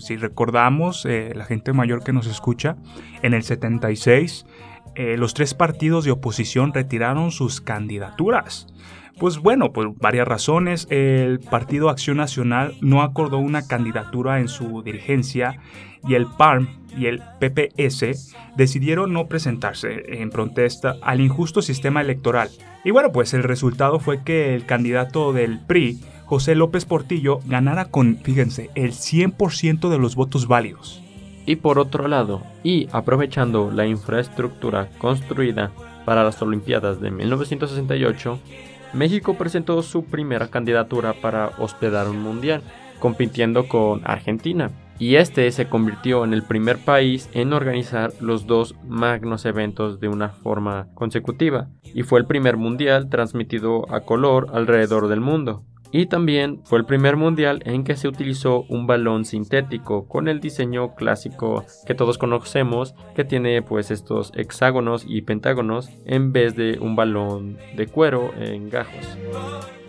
si 0.00 0.16
recordamos, 0.16 1.04
eh, 1.04 1.32
la 1.34 1.46
gente 1.46 1.72
mayor 1.72 2.04
que 2.04 2.12
nos 2.12 2.28
escucha, 2.28 2.76
en 3.22 3.34
el 3.34 3.42
76 3.42 4.46
eh, 4.96 5.16
los 5.16 5.34
tres 5.34 5.54
partidos 5.54 6.04
de 6.04 6.10
oposición 6.10 6.72
retiraron 6.72 7.30
sus 7.30 7.60
candidaturas. 7.60 8.66
Pues 9.18 9.38
bueno, 9.38 9.72
por 9.72 9.94
varias 9.98 10.28
razones, 10.28 10.86
el 10.90 11.40
Partido 11.40 11.88
Acción 11.88 12.18
Nacional 12.18 12.74
no 12.82 13.02
acordó 13.02 13.38
una 13.38 13.66
candidatura 13.66 14.40
en 14.40 14.48
su 14.48 14.82
dirigencia 14.82 15.58
y 16.06 16.14
el 16.14 16.26
PARM 16.26 16.68
y 16.96 17.06
el 17.06 17.22
PPS 17.40 18.34
decidieron 18.56 19.12
no 19.12 19.26
presentarse 19.26 20.20
en 20.20 20.30
protesta 20.30 20.96
al 21.00 21.20
injusto 21.20 21.62
sistema 21.62 22.02
electoral. 22.02 22.50
Y 22.84 22.90
bueno, 22.90 23.10
pues 23.10 23.32
el 23.32 23.42
resultado 23.42 24.00
fue 24.00 24.22
que 24.22 24.54
el 24.54 24.66
candidato 24.66 25.32
del 25.32 25.60
PRI, 25.60 25.98
José 26.26 26.54
López 26.54 26.84
Portillo, 26.84 27.40
ganara 27.46 27.86
con, 27.86 28.18
fíjense, 28.18 28.70
el 28.74 28.92
100% 28.92 29.88
de 29.88 29.98
los 29.98 30.14
votos 30.14 30.46
válidos. 30.46 31.02
Y 31.46 31.56
por 31.56 31.78
otro 31.78 32.08
lado, 32.08 32.42
y 32.64 32.88
aprovechando 32.92 33.70
la 33.70 33.86
infraestructura 33.86 34.90
construida 34.98 35.70
para 36.04 36.24
las 36.24 36.42
Olimpiadas 36.42 37.00
de 37.00 37.12
1968, 37.12 38.38
México 38.92 39.34
presentó 39.34 39.80
su 39.82 40.04
primera 40.04 40.48
candidatura 40.48 41.14
para 41.14 41.52
hospedar 41.58 42.08
un 42.08 42.20
mundial, 42.20 42.62
compitiendo 42.98 43.68
con 43.68 44.00
Argentina, 44.04 44.70
y 44.98 45.16
este 45.16 45.50
se 45.50 45.68
convirtió 45.68 46.24
en 46.24 46.32
el 46.32 46.42
primer 46.42 46.78
país 46.78 47.28
en 47.34 47.52
organizar 47.52 48.12
los 48.20 48.46
dos 48.46 48.74
magnos 48.88 49.44
eventos 49.44 50.00
de 50.00 50.08
una 50.08 50.30
forma 50.30 50.88
consecutiva, 50.94 51.68
y 51.82 52.02
fue 52.02 52.18
el 52.18 52.26
primer 52.26 52.56
mundial 52.56 53.08
transmitido 53.10 53.92
a 53.94 54.00
color 54.00 54.48
alrededor 54.52 55.08
del 55.08 55.20
mundo. 55.20 55.62
Y 55.96 56.04
también 56.04 56.60
fue 56.64 56.78
el 56.78 56.84
primer 56.84 57.16
mundial 57.16 57.62
en 57.64 57.82
que 57.82 57.96
se 57.96 58.06
utilizó 58.06 58.66
un 58.68 58.86
balón 58.86 59.24
sintético 59.24 60.06
con 60.06 60.28
el 60.28 60.40
diseño 60.40 60.94
clásico 60.94 61.64
que 61.86 61.94
todos 61.94 62.18
conocemos 62.18 62.94
que 63.14 63.24
tiene 63.24 63.62
pues 63.62 63.90
estos 63.90 64.30
hexágonos 64.36 65.06
y 65.08 65.22
pentágonos 65.22 65.88
en 66.04 66.34
vez 66.34 66.54
de 66.54 66.78
un 66.82 66.96
balón 66.96 67.56
de 67.76 67.86
cuero 67.86 68.30
en 68.38 68.68
gajos. 68.68 69.16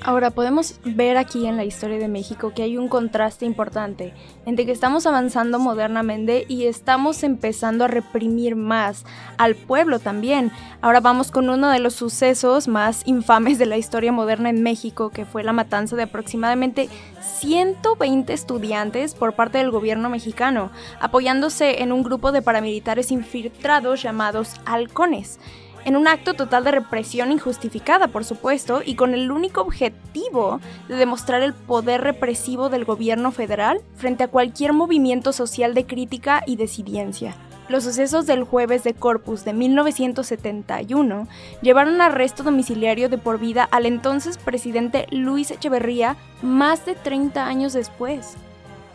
Ahora 0.01 0.29
podemos 0.31 0.79
ver 0.85 1.17
aquí 1.17 1.47
en 1.47 1.57
la 1.57 1.65
historia 1.65 1.97
de 1.97 2.07
México 2.07 2.53
que 2.55 2.63
hay 2.63 2.77
un 2.77 2.87
contraste 2.87 3.45
importante 3.45 4.13
entre 4.45 4.65
que 4.65 4.71
estamos 4.71 5.07
avanzando 5.07 5.59
modernamente 5.59 6.45
y 6.47 6.65
estamos 6.65 7.23
empezando 7.23 7.83
a 7.83 7.87
reprimir 7.87 8.55
más 8.55 9.05
al 9.37 9.55
pueblo 9.55 9.99
también. 9.99 10.51
Ahora 10.81 10.99
vamos 10.99 11.31
con 11.31 11.49
uno 11.49 11.69
de 11.69 11.79
los 11.79 11.95
sucesos 11.95 12.67
más 12.67 13.01
infames 13.05 13.57
de 13.57 13.65
la 13.65 13.77
historia 13.77 14.11
moderna 14.11 14.49
en 14.49 14.61
México, 14.61 15.09
que 15.09 15.25
fue 15.25 15.43
la 15.43 15.51
matanza 15.51 15.95
de 15.95 16.03
aproximadamente 16.03 16.89
120 17.21 18.31
estudiantes 18.31 19.15
por 19.15 19.33
parte 19.33 19.57
del 19.57 19.71
gobierno 19.71 20.09
mexicano, 20.09 20.71
apoyándose 20.99 21.81
en 21.81 21.91
un 21.91 22.03
grupo 22.03 22.31
de 22.31 22.43
paramilitares 22.43 23.11
infiltrados 23.11 24.03
llamados 24.03 24.61
halcones 24.65 25.39
en 25.87 25.95
un 25.95 26.05
acto 26.09 26.33
total 26.33 26.65
de 26.65 26.71
represión 26.71 27.31
injustificada, 27.31 28.09
por 28.09 28.25
supuesto, 28.25 28.81
y 28.85 28.95
con 28.95 29.13
el 29.13 29.31
único 29.31 29.61
objetivo 29.61 30.59
de 30.89 30.97
demostrar 30.97 31.41
el 31.41 31.53
poder 31.53 32.01
represivo 32.01 32.67
del 32.67 32.83
gobierno 32.83 33.31
federal 33.31 33.79
frente 33.95 34.25
a 34.25 34.27
cualquier 34.27 34.73
movimiento 34.73 35.31
social 35.31 35.73
de 35.73 35.85
crítica 35.85 36.43
y 36.45 36.57
desidiencia. 36.57 37.35
Los 37.69 37.85
sucesos 37.85 38.25
del 38.25 38.43
jueves 38.43 38.83
de 38.83 38.95
Corpus 38.95 39.45
de 39.45 39.53
1971 39.53 41.25
llevaron 41.61 42.01
a 42.01 42.07
arresto 42.07 42.43
domiciliario 42.43 43.07
de 43.07 43.17
por 43.17 43.39
vida 43.39 43.63
al 43.71 43.85
entonces 43.85 44.37
presidente 44.37 45.07
Luis 45.11 45.51
Echeverría 45.51 46.17
más 46.41 46.85
de 46.85 46.95
30 46.95 47.47
años 47.47 47.71
después. 47.71 48.35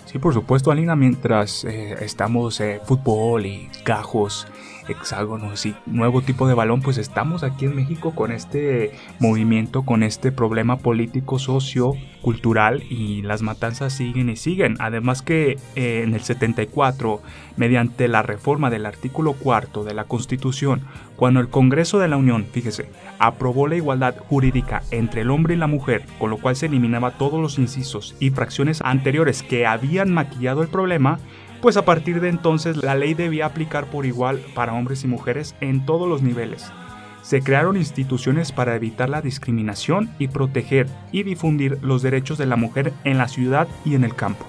Sí, 0.05 0.19
por 0.19 0.35
supuesto, 0.35 0.71
Alina, 0.71 0.95
mientras 0.95 1.65
eh, 1.65 2.05
estamos 2.05 2.61
eh, 2.61 2.83
fútbol 2.85 3.47
y 3.47 3.71
gajos 3.83 4.47
hexágonos 4.89 5.67
y 5.67 5.75
nuevo 5.87 6.23
tipo 6.23 6.49
de 6.49 6.55
balón, 6.55 6.83
pues 6.83 6.99
estamos 6.99 7.43
aquí 7.43 7.67
en 7.67 7.77
México 7.77 8.15
con 8.15 8.33
este 8.33 8.93
movimiento, 9.19 9.83
con 9.83 10.03
este 10.03 10.33
problema 10.33 10.79
político, 10.79 11.39
socio, 11.39 11.95
cultural 12.23 12.83
y 12.89 13.23
las 13.23 13.43
matanzas 13.43 13.93
siguen 13.93 14.31
y 14.31 14.37
siguen. 14.37 14.77
Además 14.79 15.23
que 15.23 15.59
eh, 15.75 16.03
en 16.05 16.15
el 16.15 16.23
74, 16.23 17.21
mediante 17.57 18.09
la 18.09 18.23
reforma 18.23 18.71
del 18.71 18.87
artículo 18.87 19.35
cuarto 19.35 19.85
de 19.85 19.95
la 19.95 20.05
Constitución, 20.05 20.83
cuando 21.17 21.41
el 21.41 21.49
Congreso 21.49 21.99
de 21.99 22.09
la 22.09 22.17
Unión, 22.17 22.47
fíjese, 22.51 22.89
aprobó 23.19 23.69
la 23.69 23.77
igualdad 23.77 24.17
jurídica 24.17 24.83
entre 24.91 25.23
el 25.23 25.31
hombre 25.31 25.55
y 25.55 25.59
la 25.59 25.67
mujer, 25.67 26.05
con 26.19 26.31
lo 26.31 26.39
cual 26.39 26.57
se 26.57 26.67
eliminaba 26.67 27.13
todos 27.13 27.41
los 27.41 27.59
incisos 27.59 28.17
y 28.19 28.31
fracciones 28.31 28.81
anteriores 28.83 29.43
que 29.43 29.67
habían 29.67 30.13
maquillado 30.13 30.63
el 30.63 30.69
problema, 30.69 31.19
pues 31.63 31.77
a 31.77 31.85
partir 31.85 32.21
de 32.21 32.29
entonces 32.29 32.77
la 32.77 32.97
ley 32.97 33.15
debía 33.15 33.47
aplicar 33.47 33.87
por 33.87 34.05
igual 34.05 34.41
para 34.53 34.75
hombres 34.75 35.05
y 35.05 35.07
mujeres 35.07 35.55
en 35.61 35.87
todos 35.87 36.09
los 36.09 36.21
niveles. 36.21 36.71
Se 37.23 37.41
crearon 37.41 37.77
instituciones 37.77 38.51
para 38.51 38.75
evitar 38.75 39.09
la 39.09 39.23
discriminación 39.23 40.11
y 40.19 40.27
proteger 40.27 40.89
y 41.13 41.23
difundir 41.23 41.79
los 41.81 42.03
derechos 42.03 42.37
de 42.37 42.47
la 42.47 42.57
mujer 42.57 42.93
en 43.05 43.17
la 43.17 43.29
ciudad 43.29 43.69
y 43.85 43.95
en 43.95 44.03
el 44.03 44.17
campo. 44.17 44.45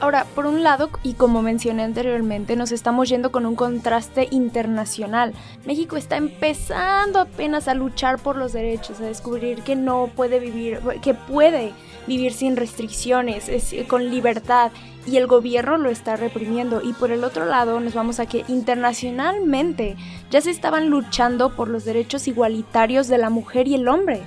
Ahora, 0.00 0.26
por 0.34 0.46
un 0.46 0.64
lado, 0.64 0.90
y 1.04 1.14
como 1.14 1.42
mencioné 1.42 1.84
anteriormente, 1.84 2.56
nos 2.56 2.72
estamos 2.72 3.08
yendo 3.08 3.30
con 3.30 3.46
un 3.46 3.54
contraste 3.54 4.26
internacional. 4.32 5.32
México 5.64 5.96
está 5.96 6.16
empezando 6.16 7.20
apenas 7.20 7.68
a 7.68 7.74
luchar 7.74 8.18
por 8.18 8.36
los 8.36 8.52
derechos, 8.52 9.00
a 9.00 9.04
descubrir 9.04 9.62
que 9.62 9.76
no 9.76 10.10
puede 10.16 10.40
vivir, 10.40 10.80
que 11.02 11.14
puede 11.14 11.72
vivir 12.08 12.32
sin 12.32 12.56
restricciones, 12.56 13.48
con 13.86 14.10
libertad, 14.10 14.72
y 15.06 15.16
el 15.16 15.26
gobierno 15.26 15.76
lo 15.78 15.90
está 15.90 16.16
reprimiendo. 16.16 16.80
Y 16.82 16.92
por 16.92 17.10
el 17.10 17.24
otro 17.24 17.44
lado, 17.44 17.80
nos 17.80 17.94
vamos 17.94 18.20
a 18.20 18.26
que 18.26 18.44
internacionalmente 18.48 19.96
ya 20.30 20.40
se 20.40 20.50
estaban 20.50 20.90
luchando 20.90 21.54
por 21.54 21.68
los 21.68 21.84
derechos 21.84 22.28
igualitarios 22.28 23.08
de 23.08 23.18
la 23.18 23.30
mujer 23.30 23.68
y 23.68 23.74
el 23.74 23.88
hombre. 23.88 24.22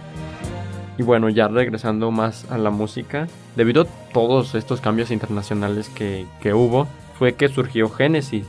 Y 0.97 1.03
bueno, 1.03 1.29
ya 1.29 1.47
regresando 1.47 2.11
más 2.11 2.49
a 2.49 2.57
la 2.57 2.69
música, 2.69 3.27
debido 3.55 3.83
a 3.83 3.87
todos 4.13 4.55
estos 4.55 4.79
cambios 4.79 5.11
internacionales 5.11 5.89
que, 5.89 6.25
hubo, 6.53 6.87
fue 7.17 7.33
que 7.33 7.49
surgió 7.49 7.89
Genesis, 7.89 8.45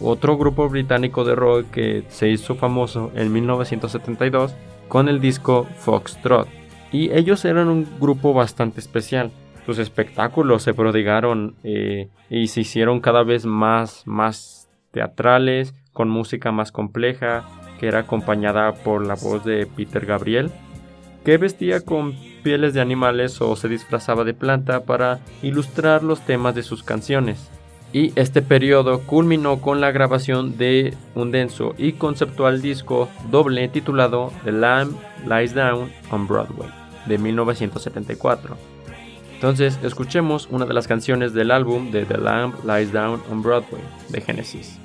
otro 0.00 0.36
grupo 0.36 0.68
británico 0.68 1.24
de 1.24 1.34
rock 1.34 1.70
que 1.70 2.04
se 2.08 2.28
hizo 2.28 2.54
famoso 2.56 3.12
en 3.14 3.32
1972 3.32 4.54
con 4.88 5.08
el 5.08 5.20
disco 5.20 5.66
Foxtrot. 5.78 6.48
Y 6.90 7.12
ellos 7.12 7.44
eran 7.44 7.68
un 7.68 7.86
grupo 8.00 8.32
bastante 8.32 8.80
especial. 8.80 9.30
Sus 9.68 9.78
espectáculos 9.78 10.62
se 10.62 10.72
prodigaron 10.72 11.56
eh, 11.62 12.08
y 12.30 12.46
se 12.46 12.62
hicieron 12.62 13.00
cada 13.00 13.22
vez 13.22 13.44
más, 13.44 14.02
más 14.06 14.70
teatrales, 14.92 15.74
con 15.92 16.08
música 16.08 16.52
más 16.52 16.72
compleja, 16.72 17.44
que 17.78 17.86
era 17.86 17.98
acompañada 17.98 18.72
por 18.72 19.06
la 19.06 19.14
voz 19.14 19.44
de 19.44 19.66
Peter 19.66 20.06
Gabriel 20.06 20.50
que 21.22 21.36
vestía 21.36 21.82
con 21.82 22.14
pieles 22.42 22.72
de 22.72 22.80
animales 22.80 23.42
o 23.42 23.54
se 23.56 23.68
disfrazaba 23.68 24.24
de 24.24 24.32
planta 24.32 24.84
para 24.84 25.20
ilustrar 25.42 26.02
los 26.02 26.22
temas 26.22 26.54
de 26.54 26.62
sus 26.62 26.82
canciones. 26.82 27.50
Y 27.92 28.18
este 28.18 28.40
periodo 28.40 29.00
culminó 29.00 29.60
con 29.60 29.82
la 29.82 29.90
grabación 29.90 30.56
de 30.56 30.94
un 31.14 31.30
denso 31.30 31.74
y 31.76 31.92
conceptual 31.92 32.62
disco 32.62 33.10
doble 33.30 33.68
titulado 33.68 34.32
The 34.44 34.52
Lamb 34.52 34.96
Lies 35.28 35.52
Down 35.52 35.92
on 36.10 36.26
Broadway 36.26 36.70
de 37.04 37.18
1974. 37.18 38.77
Entonces 39.38 39.78
escuchemos 39.84 40.48
una 40.50 40.66
de 40.66 40.74
las 40.74 40.88
canciones 40.88 41.32
del 41.32 41.52
álbum 41.52 41.92
de 41.92 42.04
The 42.04 42.18
Lamb 42.18 42.56
Lies 42.64 42.92
Down 42.92 43.22
on 43.30 43.40
Broadway 43.40 43.80
de 44.08 44.20
Genesis. 44.20 44.80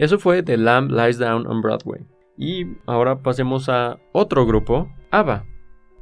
Eso 0.00 0.18
fue 0.18 0.42
The 0.42 0.56
Lamb 0.56 0.90
Lies 0.90 1.18
Down 1.18 1.46
on 1.46 1.60
Broadway. 1.60 2.06
Y 2.38 2.64
ahora 2.86 3.22
pasemos 3.22 3.68
a 3.68 3.98
otro 4.12 4.46
grupo, 4.46 4.90
ABBA. 5.10 5.44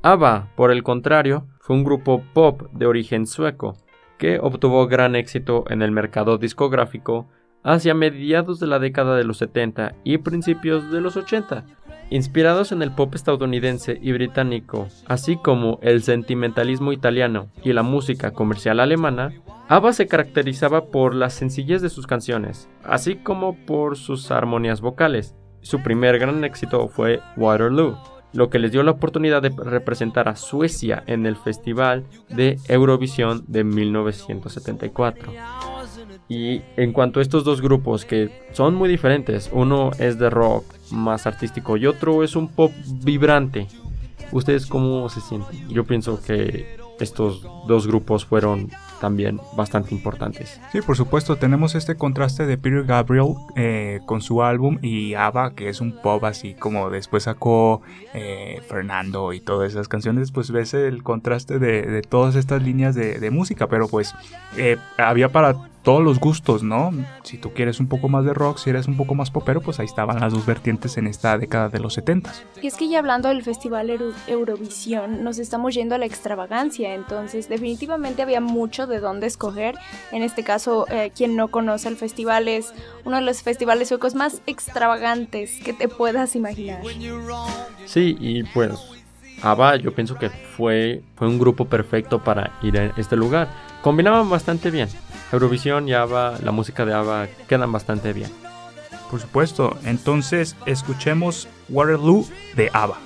ABBA, 0.02 0.52
por 0.54 0.70
el 0.70 0.84
contrario, 0.84 1.48
fue 1.58 1.74
un 1.74 1.82
grupo 1.82 2.22
pop 2.32 2.70
de 2.70 2.87
origen 2.87 3.26
sueco, 3.26 3.76
que 4.16 4.38
obtuvo 4.38 4.87
gran 4.87 5.16
éxito 5.16 5.64
en 5.68 5.82
el 5.82 5.90
mercado 5.90 6.38
discográfico 6.38 7.28
hacia 7.64 7.92
mediados 7.92 8.61
de 8.61 8.68
la 8.68 8.78
década 8.78 9.16
de 9.16 9.24
los 9.24 9.38
70 9.38 9.96
y 10.04 10.18
principios 10.18 10.92
de 10.92 11.00
los 11.00 11.16
80, 11.16 11.66
inspirados 12.10 12.72
en 12.72 12.82
el 12.82 12.92
pop 12.92 13.14
estadounidense 13.14 13.98
y 14.00 14.12
británico, 14.12 14.88
así 15.06 15.36
como 15.36 15.78
el 15.82 16.02
sentimentalismo 16.02 16.92
italiano 16.92 17.48
y 17.62 17.72
la 17.72 17.82
música 17.82 18.32
comercial 18.32 18.80
alemana, 18.80 19.32
ABBA 19.68 19.92
se 19.92 20.06
caracterizaba 20.06 20.86
por 20.86 21.14
la 21.14 21.30
sencillez 21.30 21.82
de 21.82 21.90
sus 21.90 22.06
canciones, 22.06 22.68
así 22.84 23.16
como 23.16 23.54
por 23.66 23.96
sus 23.96 24.30
armonías 24.30 24.80
vocales. 24.80 25.34
Su 25.60 25.82
primer 25.82 26.18
gran 26.18 26.44
éxito 26.44 26.88
fue 26.88 27.20
Waterloo, 27.36 27.98
lo 28.32 28.50
que 28.50 28.58
les 28.58 28.72
dio 28.72 28.82
la 28.82 28.92
oportunidad 28.92 29.42
de 29.42 29.50
representar 29.50 30.28
a 30.28 30.36
Suecia 30.36 31.02
en 31.06 31.26
el 31.26 31.36
Festival 31.36 32.04
de 32.28 32.58
Eurovisión 32.68 33.44
de 33.46 33.64
1974. 33.64 35.32
Y 36.28 36.60
en 36.76 36.92
cuanto 36.92 37.20
a 37.20 37.22
estos 37.22 37.44
dos 37.44 37.62
grupos 37.62 38.04
que 38.04 38.30
son 38.52 38.74
muy 38.74 38.88
diferentes, 38.88 39.48
uno 39.52 39.92
es 39.98 40.18
de 40.18 40.28
rock 40.28 40.64
más 40.90 41.26
artístico 41.26 41.76
y 41.76 41.86
otro 41.86 42.22
es 42.22 42.36
un 42.36 42.48
pop 42.48 42.70
vibrante, 43.02 43.66
¿ustedes 44.32 44.66
cómo 44.66 45.08
se 45.08 45.20
sienten? 45.22 45.68
Yo 45.68 45.84
pienso 45.84 46.20
que 46.22 46.76
estos 47.00 47.46
dos 47.66 47.86
grupos 47.86 48.24
fueron 48.24 48.70
también 49.00 49.40
bastante 49.56 49.94
importantes. 49.94 50.61
Sí, 50.72 50.80
por 50.80 50.96
supuesto, 50.96 51.37
tenemos 51.37 51.74
este 51.74 51.96
contraste 51.96 52.46
de 52.46 52.58
Peter 52.58 52.84
Gabriel 52.84 53.34
eh, 53.56 54.00
con 54.06 54.20
su 54.20 54.42
álbum 54.42 54.78
y 54.82 55.14
ABBA, 55.14 55.54
que 55.54 55.68
es 55.68 55.80
un 55.80 55.92
pop 55.92 56.24
así 56.24 56.54
como 56.54 56.90
después 56.90 57.24
sacó 57.24 57.82
eh, 58.14 58.61
Fernando 58.68 59.32
y 59.32 59.40
todas 59.40 59.70
esas 59.70 59.88
canciones, 59.88 60.32
pues 60.32 60.50
ves 60.50 60.74
el 60.74 61.02
contraste 61.02 61.58
de, 61.58 62.02
todas 62.02 62.34
estas 62.34 62.62
líneas 62.62 62.94
de, 62.94 63.28
música, 63.30 63.68
pero 63.68 63.88
pues 63.88 64.14
eh, 64.56 64.78
había 64.96 65.28
para 65.28 65.54
todos 65.82 66.02
los 66.02 66.18
gustos, 66.20 66.62
¿no? 66.62 66.90
Si 67.22 67.38
tú 67.38 67.54
quieres 67.54 67.80
un 67.80 67.88
poco 67.88 68.08
más 68.08 68.24
de 68.24 68.34
rock, 68.34 68.58
si 68.58 68.70
eres 68.70 68.88
un 68.88 68.96
poco 68.96 69.14
más 69.14 69.30
popero, 69.30 69.61
pues 69.61 69.80
ahí 69.80 69.87
estaban 69.87 70.20
las 70.20 70.32
dos 70.32 70.44
vertientes 70.44 70.98
en 70.98 71.06
esta 71.06 71.38
década 71.38 71.68
de 71.68 71.78
los 71.78 71.94
70. 71.94 72.32
Y 72.61 72.66
es 72.66 72.74
que 72.74 72.88
ya 72.88 72.98
hablando 72.98 73.28
del 73.28 73.42
Festival 73.42 73.90
Eurovisión, 74.26 75.24
nos 75.24 75.38
estamos 75.38 75.74
yendo 75.74 75.94
a 75.94 75.98
la 75.98 76.06
extravagancia, 76.06 76.94
entonces 76.94 77.48
definitivamente 77.48 78.22
había 78.22 78.40
mucho 78.40 78.87
de 78.88 79.01
dónde 79.01 79.27
escoger. 79.27 79.77
En 80.12 80.22
este 80.22 80.42
caso, 80.42 80.87
eh, 80.90 81.12
quien 81.14 81.37
no 81.37 81.48
conoce 81.48 81.88
el 81.88 81.96
festival 81.96 82.48
es 82.48 82.72
uno 83.05 83.16
de 83.16 83.22
los 83.22 83.42
festivales 83.42 83.88
suecos 83.88 84.14
más 84.14 84.42
extravagantes 84.46 85.61
que 85.62 85.72
te 85.72 85.88
puedas 85.88 86.35
imaginar. 86.35 86.83
Sí, 87.87 88.16
y 88.18 88.42
pues 88.44 88.72
ABBA 89.42 89.77
yo 89.77 89.94
pienso 89.94 90.16
que 90.16 90.31
fue, 90.31 91.03
fue 91.16 91.29
un 91.29 91.38
grupo 91.38 91.66
perfecto 91.66 92.22
para 92.22 92.53
ir 92.62 92.79
a 92.79 92.87
este 92.96 93.16
lugar. 93.16 93.48
Combinaban 93.83 94.29
bastante 94.29 94.70
bien. 94.70 94.88
Eurovisión 95.33 95.88
y 95.88 95.94
ABBA, 95.94 96.38
la 96.42 96.53
música 96.53 96.85
de 96.85 96.94
ABBA 96.94 97.29
quedan 97.48 97.70
bastante 97.70 98.12
bien. 98.12 98.31
Por 99.11 99.20
supuesto, 99.20 99.79
entonces 99.85 100.57
escuchemos 100.66 101.48
Waterloo 101.68 102.27
de 102.57 102.70
ABBA. 102.72 102.98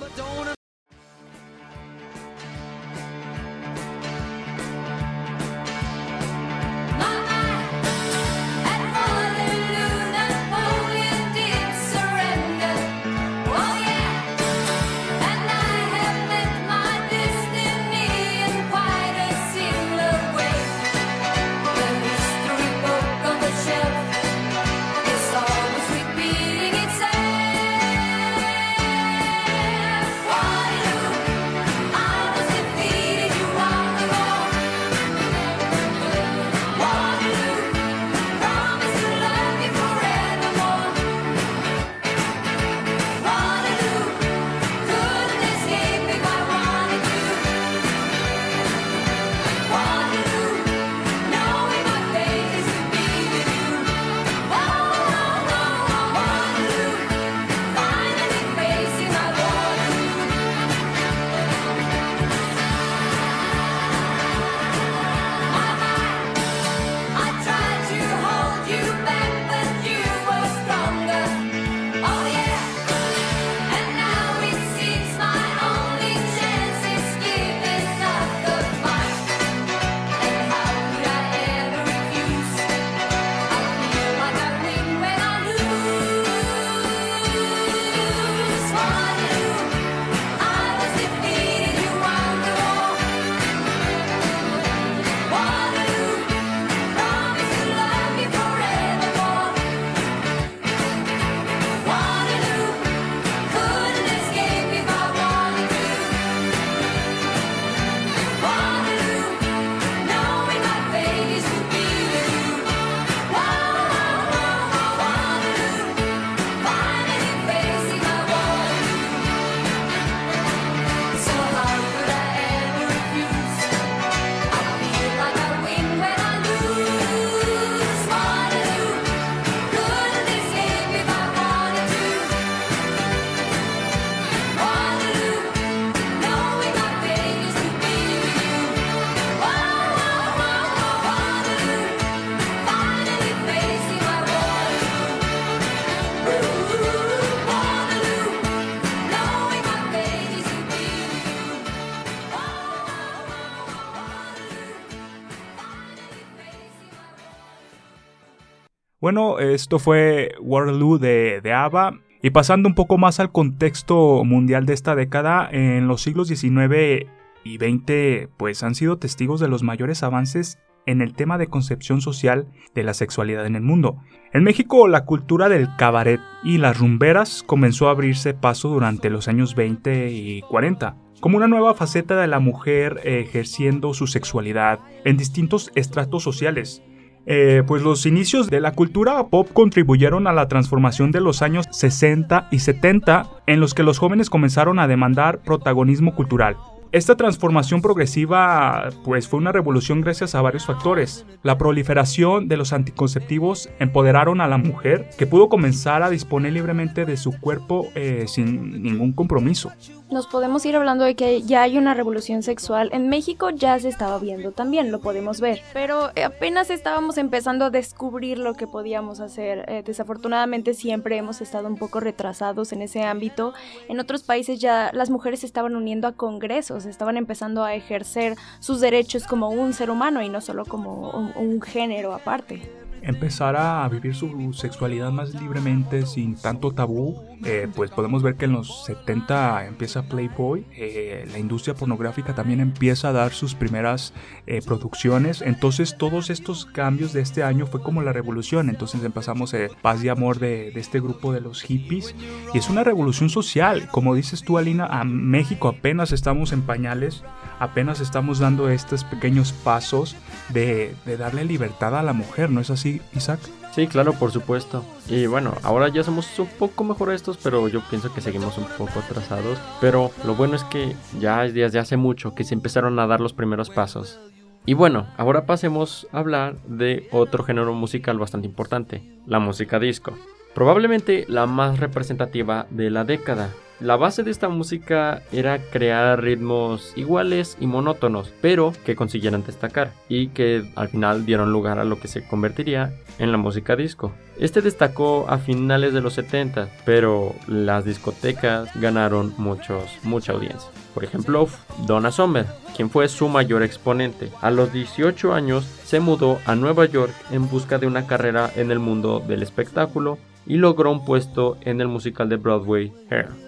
Bueno, 159.03 159.39
esto 159.39 159.79
fue 159.79 160.33
Waterloo 160.39 160.97
de, 160.97 161.41
de 161.43 161.51
ABBA. 161.51 161.99
Y 162.21 162.29
pasando 162.29 162.69
un 162.69 162.73
poco 162.73 162.97
más 162.97 163.19
al 163.19 163.33
contexto 163.33 164.23
mundial 164.23 164.65
de 164.65 164.71
esta 164.71 164.95
década, 164.95 165.49
en 165.51 165.89
los 165.89 166.01
siglos 166.01 166.29
XIX 166.29 167.05
y 167.43 167.57
XX, 167.57 168.29
pues 168.37 168.63
han 168.63 168.75
sido 168.75 168.99
testigos 168.99 169.41
de 169.41 169.49
los 169.49 169.61
mayores 169.61 170.03
avances 170.03 170.57
en 170.85 171.01
el 171.01 171.15
tema 171.15 171.37
de 171.37 171.47
concepción 171.47 171.99
social 171.99 172.47
de 172.75 172.83
la 172.83 172.93
sexualidad 172.93 173.45
en 173.45 173.57
el 173.57 173.61
mundo. 173.61 173.97
En 174.31 174.45
México, 174.45 174.87
la 174.87 175.03
cultura 175.03 175.49
del 175.49 175.67
cabaret 175.75 176.21
y 176.41 176.57
las 176.57 176.79
rumberas 176.79 177.43
comenzó 177.45 177.89
a 177.89 177.91
abrirse 177.91 178.33
paso 178.33 178.69
durante 178.69 179.09
los 179.09 179.27
años 179.27 179.53
20 179.53 180.11
y 180.11 180.41
40, 180.43 180.95
como 181.19 181.35
una 181.35 181.49
nueva 181.49 181.73
faceta 181.73 182.15
de 182.21 182.27
la 182.27 182.39
mujer 182.39 183.01
ejerciendo 183.03 183.93
su 183.93 184.07
sexualidad 184.07 184.79
en 185.03 185.17
distintos 185.17 185.73
estratos 185.75 186.23
sociales, 186.23 186.81
eh, 187.25 187.63
pues 187.65 187.81
los 187.81 188.05
inicios 188.05 188.49
de 188.49 188.59
la 188.59 188.73
cultura 188.73 189.27
pop 189.27 189.49
contribuyeron 189.53 190.27
a 190.27 190.33
la 190.33 190.47
transformación 190.47 191.11
de 191.11 191.21
los 191.21 191.41
años 191.41 191.65
60 191.71 192.49
y 192.51 192.59
70 192.59 193.29
en 193.47 193.59
los 193.59 193.73
que 193.73 193.83
los 193.83 193.99
jóvenes 193.99 194.29
comenzaron 194.29 194.79
a 194.79 194.87
demandar 194.87 195.41
protagonismo 195.43 196.15
cultural. 196.15 196.57
Esta 196.93 197.17
transformación 197.17 197.81
progresiva 197.81 198.89
pues 199.03 199.27
fue 199.27 199.39
una 199.39 199.51
revolución 199.51 200.01
gracias 200.01 200.35
a 200.35 200.43
varios 200.43 200.67
factores. 200.67 201.25
La 201.41 201.57
proliferación 201.57 202.47
de 202.47 202.55
los 202.55 202.71
anticonceptivos 202.71 203.67
empoderaron 203.79 204.41
a 204.41 204.47
la 204.47 204.59
mujer 204.59 205.09
que 205.17 205.25
pudo 205.25 205.49
comenzar 205.49 206.03
a 206.03 206.11
disponer 206.11 206.53
libremente 206.53 207.05
de 207.05 207.17
su 207.17 207.31
cuerpo 207.39 207.87
eh, 207.95 208.25
sin 208.27 208.83
ningún 208.83 209.13
compromiso. 209.13 209.71
Nos 210.13 210.27
podemos 210.27 210.63
ir 210.67 210.75
hablando 210.75 211.05
de 211.05 211.15
que 211.15 211.41
ya 211.41 211.63
hay 211.63 211.75
una 211.75 211.95
revolución 211.95 212.43
sexual. 212.43 212.89
En 212.93 213.09
México 213.09 213.49
ya 213.49 213.79
se 213.79 213.89
estaba 213.89 214.19
viendo 214.19 214.51
también, 214.51 214.91
lo 214.91 215.01
podemos 215.01 215.41
ver. 215.41 215.63
Pero 215.73 216.11
apenas 216.23 216.69
estábamos 216.69 217.17
empezando 217.17 217.65
a 217.65 217.69
descubrir 217.71 218.37
lo 218.37 218.53
que 218.53 218.67
podíamos 218.67 219.19
hacer. 219.19 219.65
Eh, 219.67 219.81
desafortunadamente 219.83 220.75
siempre 220.75 221.17
hemos 221.17 221.41
estado 221.41 221.67
un 221.67 221.77
poco 221.77 221.99
retrasados 221.99 222.73
en 222.73 222.83
ese 222.83 223.01
ámbito. 223.01 223.55
En 223.89 223.99
otros 223.99 224.21
países 224.21 224.59
ya 224.59 224.91
las 224.93 225.09
mujeres 225.09 225.39
se 225.39 225.47
estaban 225.47 225.75
uniendo 225.75 226.07
a 226.07 226.11
congresos 226.11 226.85
estaban 226.85 227.17
empezando 227.17 227.63
a 227.63 227.73
ejercer 227.73 228.35
sus 228.59 228.79
derechos 228.79 229.25
como 229.25 229.49
un 229.49 229.73
ser 229.73 229.89
humano 229.89 230.21
y 230.21 230.29
no 230.29 230.41
solo 230.41 230.63
como 230.65 231.09
un 231.35 231.61
género 231.61 232.13
aparte 232.13 232.82
empezar 233.03 233.55
a 233.57 233.87
vivir 233.89 234.15
su 234.15 234.53
sexualidad 234.53 235.11
más 235.11 235.33
libremente, 235.33 236.05
sin 236.05 236.35
tanto 236.35 236.71
tabú, 236.71 237.21
eh, 237.45 237.67
pues 237.75 237.91
podemos 237.91 238.23
ver 238.23 238.35
que 238.35 238.45
en 238.45 238.53
los 238.53 238.85
70 238.85 239.65
empieza 239.65 240.03
Playboy, 240.03 240.65
eh, 240.77 241.27
la 241.29 241.39
industria 241.39 241.75
pornográfica 241.75 242.33
también 242.33 242.61
empieza 242.61 243.09
a 243.09 243.11
dar 243.11 243.33
sus 243.33 243.55
primeras 243.55 244.13
eh, 244.47 244.61
producciones, 244.65 245.41
entonces 245.41 245.97
todos 245.97 246.29
estos 246.29 246.65
cambios 246.65 247.11
de 247.11 247.21
este 247.21 247.43
año 247.43 247.67
fue 247.67 247.81
como 247.81 248.01
la 248.01 248.13
revolución, 248.13 248.69
entonces 248.69 249.03
empezamos 249.03 249.53
paz 249.81 250.03
y 250.03 250.09
amor 250.09 250.39
de, 250.39 250.71
de, 250.71 250.79
este 250.79 251.01
grupo 251.01 251.33
de 251.33 251.41
los 251.41 251.61
hippies, 251.61 252.15
y 252.53 252.57
es 252.57 252.69
una 252.69 252.83
revolución 252.83 253.29
social, 253.29 253.89
como 253.91 254.15
dices 254.15 254.43
tú 254.43 254.57
Alina, 254.57 254.85
a 254.85 255.03
México 255.03 255.67
apenas 255.67 256.13
estamos 256.13 256.53
en 256.53 256.61
pañales, 256.61 257.23
apenas 257.59 257.99
estamos 257.99 258.39
dando 258.39 258.69
estos 258.69 259.03
pequeños 259.03 259.51
pasos 259.51 260.15
de, 260.49 260.95
de 261.05 261.17
darle 261.17 261.43
libertad 261.43 261.97
a 261.97 262.03
la 262.03 262.13
mujer, 262.13 262.49
¿no 262.49 262.61
es 262.61 262.69
así, 262.69 262.92
Isaac? 263.15 263.39
Sí, 263.73 263.87
claro, 263.87 264.13
por 264.13 264.31
supuesto. 264.31 264.83
Y 265.07 265.25
bueno, 265.25 265.55
ahora 265.63 265.87
ya 265.87 266.03
somos 266.03 266.37
un 266.37 266.47
poco 266.47 266.83
mejor 266.83 267.11
estos, 267.11 267.37
pero 267.37 267.67
yo 267.67 267.81
pienso 267.89 268.13
que 268.13 268.21
seguimos 268.21 268.57
un 268.57 268.65
poco 268.77 268.99
atrasados. 268.99 269.57
Pero 269.81 270.11
lo 270.25 270.35
bueno 270.35 270.55
es 270.55 270.63
que 270.65 270.95
ya 271.19 271.41
desde 271.41 271.79
hace 271.79 271.97
mucho 271.97 272.35
que 272.35 272.43
se 272.43 272.53
empezaron 272.53 272.99
a 272.99 273.07
dar 273.07 273.19
los 273.19 273.33
primeros 273.33 273.69
pasos. 273.71 274.19
Y 274.65 274.75
bueno, 274.75 275.07
ahora 275.17 275.45
pasemos 275.45 276.07
a 276.11 276.19
hablar 276.19 276.55
de 276.67 277.07
otro 277.11 277.43
género 277.43 277.73
musical 277.73 278.19
bastante 278.19 278.47
importante, 278.47 279.03
la 279.25 279.39
música 279.39 279.79
disco. 279.79 280.13
Probablemente 280.53 281.25
la 281.27 281.47
más 281.47 281.79
representativa 281.79 282.67
de 282.69 282.91
la 282.91 283.03
década, 283.03 283.49
la 283.79 283.97
base 283.97 284.23
de 284.23 284.31
esta 284.31 284.49
música 284.49 285.23
era 285.31 285.59
crear 285.59 286.21
ritmos 286.21 286.93
iguales 286.95 287.57
y 287.59 287.67
monótonos, 287.67 288.33
pero 288.41 288.73
que 288.85 288.95
consiguieran 288.95 289.43
destacar 289.43 289.91
y 290.07 290.27
que 290.27 290.63
al 290.75 290.89
final 290.89 291.25
dieron 291.25 291.51
lugar 291.51 291.79
a 291.79 291.83
lo 291.83 291.99
que 291.99 292.07
se 292.07 292.25
convertiría 292.25 292.93
en 293.19 293.31
la 293.31 293.37
música 293.37 293.75
disco. 293.75 294.13
Este 294.39 294.61
destacó 294.61 295.25
a 295.29 295.37
finales 295.37 295.93
de 295.93 296.01
los 296.01 296.13
70, 296.13 296.69
pero 296.85 297.35
las 297.47 297.85
discotecas 297.85 298.69
ganaron 298.79 299.33
muchos, 299.37 299.83
mucha 300.03 300.33
audiencia. 300.33 300.69
Por 300.93 301.03
ejemplo, 301.03 301.47
Donna 301.85 302.11
Summer, 302.11 302.45
quien 302.75 302.89
fue 302.89 303.07
su 303.07 303.27
mayor 303.27 303.63
exponente. 303.63 304.29
A 304.41 304.51
los 304.51 304.71
18 304.71 305.33
años 305.33 305.65
se 305.85 305.99
mudó 305.99 306.39
a 306.45 306.55
Nueva 306.55 306.85
York 306.85 307.13
en 307.31 307.49
busca 307.49 307.77
de 307.79 307.87
una 307.87 308.07
carrera 308.07 308.49
en 308.55 308.71
el 308.71 308.79
mundo 308.79 309.19
del 309.19 309.43
espectáculo 309.43 310.17
y 310.45 310.55
logró 310.55 310.91
un 310.91 311.05
puesto 311.05 311.57
en 311.61 311.81
el 311.81 311.87
musical 311.87 312.29
de 312.29 312.37
Broadway 312.37 312.93
Hair. 313.09 313.42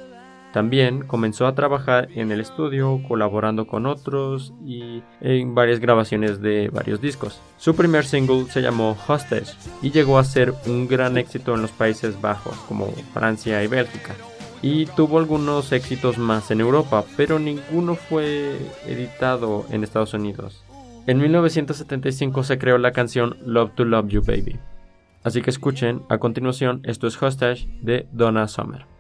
También 0.56 1.02
comenzó 1.02 1.48
a 1.48 1.54
trabajar 1.54 2.08
en 2.16 2.32
el 2.32 2.40
estudio, 2.40 3.02
colaborando 3.10 3.68
con 3.68 3.86
otros 3.86 4.54
y 4.66 5.04
en 5.20 5.54
varias 5.54 5.82
grabaciones 5.82 6.40
de 6.40 6.70
varios 6.70 7.02
discos. 7.02 7.42
Su 7.58 7.76
primer 7.76 8.06
single 8.06 8.46
se 8.46 8.62
llamó 8.62 8.96
Hostage 9.06 9.52
y 9.82 9.92
llegó 9.92 10.18
a 10.18 10.24
ser 10.24 10.54
un 10.66 10.88
gran 10.88 11.18
éxito 11.18 11.56
en 11.56 11.62
los 11.62 11.72
Países 11.72 12.22
Bajos 12.22 12.56
como 12.70 12.88
Francia 13.14 13.62
y 13.66 13.68
Bélgica. 13.68 14.16
Y 14.62 14.86
tuvo 14.86 15.20
algunos 15.20 15.74
éxitos 15.74 16.18
más 16.18 16.50
en 16.52 16.62
Europa, 16.62 17.04
pero 17.18 17.38
ninguno 17.38 17.96
fue 17.96 18.56
editado 18.88 19.66
en 19.72 19.84
Estados 19.84 20.14
Unidos. 20.14 20.64
En 21.06 21.18
1975 21.18 22.44
se 22.44 22.58
creó 22.58 22.78
la 22.78 22.94
canción 22.94 23.36
Love 23.46 23.76
to 23.76 23.84
Love 23.84 24.08
You 24.08 24.24
Baby. 24.26 24.58
Así 25.22 25.42
que 25.42 25.50
escuchen 25.50 26.04
a 26.08 26.18
continuación, 26.18 26.80
esto 26.86 27.08
es 27.08 27.22
Hostage 27.22 27.68
de 27.82 28.08
Donna 28.14 28.48
Summer. 28.48 28.95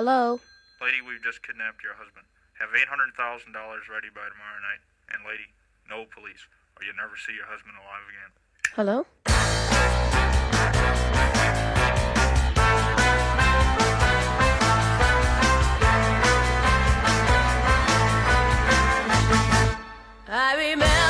Hello. 0.00 0.40
Lady, 0.80 1.02
we've 1.02 1.22
just 1.22 1.42
kidnapped 1.46 1.84
your 1.84 1.92
husband. 1.92 2.24
Have 2.58 2.70
$800,000 2.70 3.52
ready 3.92 4.08
by 4.08 4.24
tomorrow 4.32 4.56
night. 4.64 4.80
And 5.12 5.26
lady, 5.28 5.52
no 5.90 6.06
police, 6.08 6.48
or 6.74 6.84
you'll 6.86 6.96
never 6.96 7.18
see 7.18 7.34
your 7.36 7.44
husband 7.44 7.76
alive 7.76 8.08
again. 8.08 8.32
Hello? 8.72 9.04
I 20.32 20.56
remember 20.56 21.09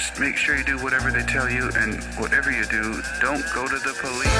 Just 0.00 0.18
make 0.18 0.34
sure 0.34 0.56
you 0.56 0.64
do 0.64 0.78
whatever 0.78 1.10
they 1.10 1.20
tell 1.24 1.50
you, 1.50 1.70
and 1.76 2.02
whatever 2.16 2.50
you 2.50 2.64
do, 2.64 3.02
don't 3.20 3.44
go 3.54 3.68
to 3.68 3.78
the 3.80 3.94
police. 4.00 4.39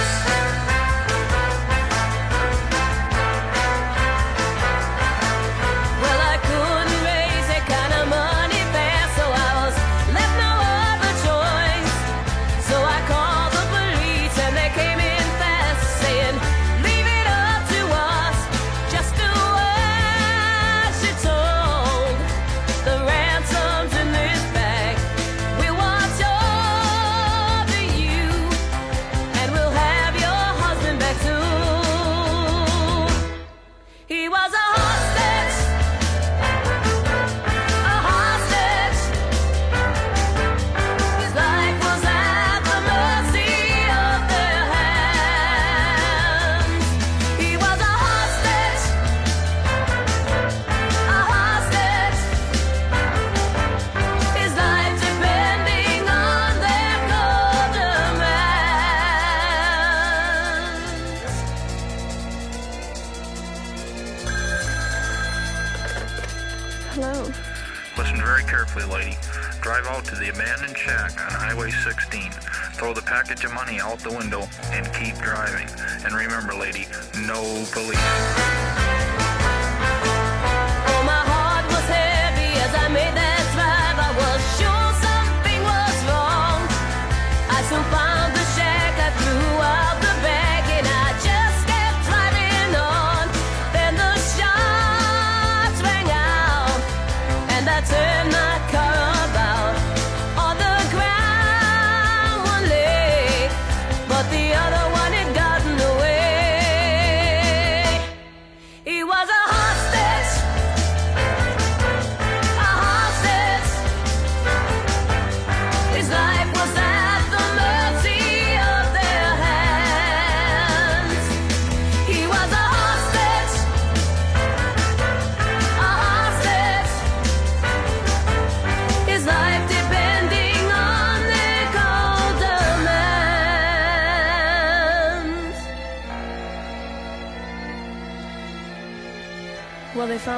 Highway 71.61 71.73
16. 71.73 72.31
Throw 72.73 72.95
the 72.95 73.03
package 73.03 73.45
of 73.45 73.53
money 73.53 73.81
out 73.81 73.99
the 73.99 74.09
window 74.09 74.49
and 74.73 74.87
keep 74.95 75.15
driving. 75.17 75.69
And 76.07 76.15
remember, 76.15 76.55
lady, 76.55 76.87
no 77.27 77.67
police. 77.71 78.80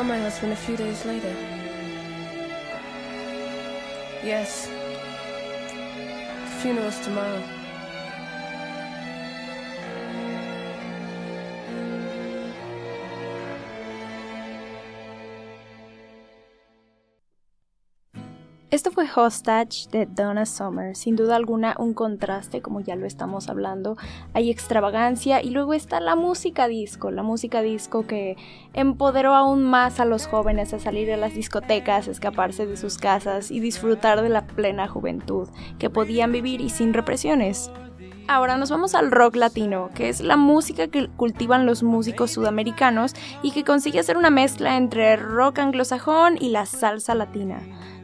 Found 0.02 0.08
my 0.08 0.18
husband 0.18 0.52
a 0.52 0.56
few 0.56 0.76
days 0.76 1.04
later. 1.04 1.32
Yes. 4.24 4.66
The 6.46 6.50
funeral's 6.60 6.98
tomorrow. 7.04 7.41
Hostage 19.14 19.88
de 19.90 20.06
Donna 20.06 20.46
Summer, 20.46 20.96
sin 20.96 21.16
duda 21.16 21.36
alguna 21.36 21.74
un 21.78 21.94
contraste, 21.94 22.62
como 22.62 22.80
ya 22.80 22.96
lo 22.96 23.06
estamos 23.06 23.48
hablando. 23.48 23.96
Hay 24.32 24.50
extravagancia 24.50 25.42
y 25.42 25.50
luego 25.50 25.74
está 25.74 26.00
la 26.00 26.16
música 26.16 26.68
disco, 26.68 27.10
la 27.10 27.22
música 27.22 27.62
disco 27.62 28.06
que 28.06 28.36
empoderó 28.72 29.34
aún 29.34 29.62
más 29.62 30.00
a 30.00 30.04
los 30.04 30.26
jóvenes 30.26 30.72
a 30.72 30.78
salir 30.78 31.12
a 31.12 31.16
las 31.16 31.34
discotecas, 31.34 32.08
escaparse 32.08 32.66
de 32.66 32.76
sus 32.76 32.98
casas 32.98 33.50
y 33.50 33.60
disfrutar 33.60 34.22
de 34.22 34.28
la 34.28 34.46
plena 34.46 34.88
juventud 34.88 35.48
que 35.78 35.90
podían 35.90 36.32
vivir 36.32 36.60
y 36.60 36.70
sin 36.70 36.94
represiones. 36.94 37.70
Ahora 38.28 38.56
nos 38.56 38.70
vamos 38.70 38.94
al 38.94 39.10
rock 39.10 39.36
latino, 39.36 39.90
que 39.94 40.08
es 40.08 40.20
la 40.20 40.36
música 40.36 40.86
que 40.86 41.08
cultivan 41.08 41.66
los 41.66 41.82
músicos 41.82 42.30
sudamericanos 42.30 43.14
y 43.42 43.50
que 43.50 43.64
consigue 43.64 43.98
hacer 43.98 44.16
una 44.16 44.30
mezcla 44.30 44.76
entre 44.76 45.16
rock 45.16 45.58
anglosajón 45.58 46.36
y 46.40 46.50
la 46.50 46.64
salsa 46.64 47.14
latina. 47.14 47.60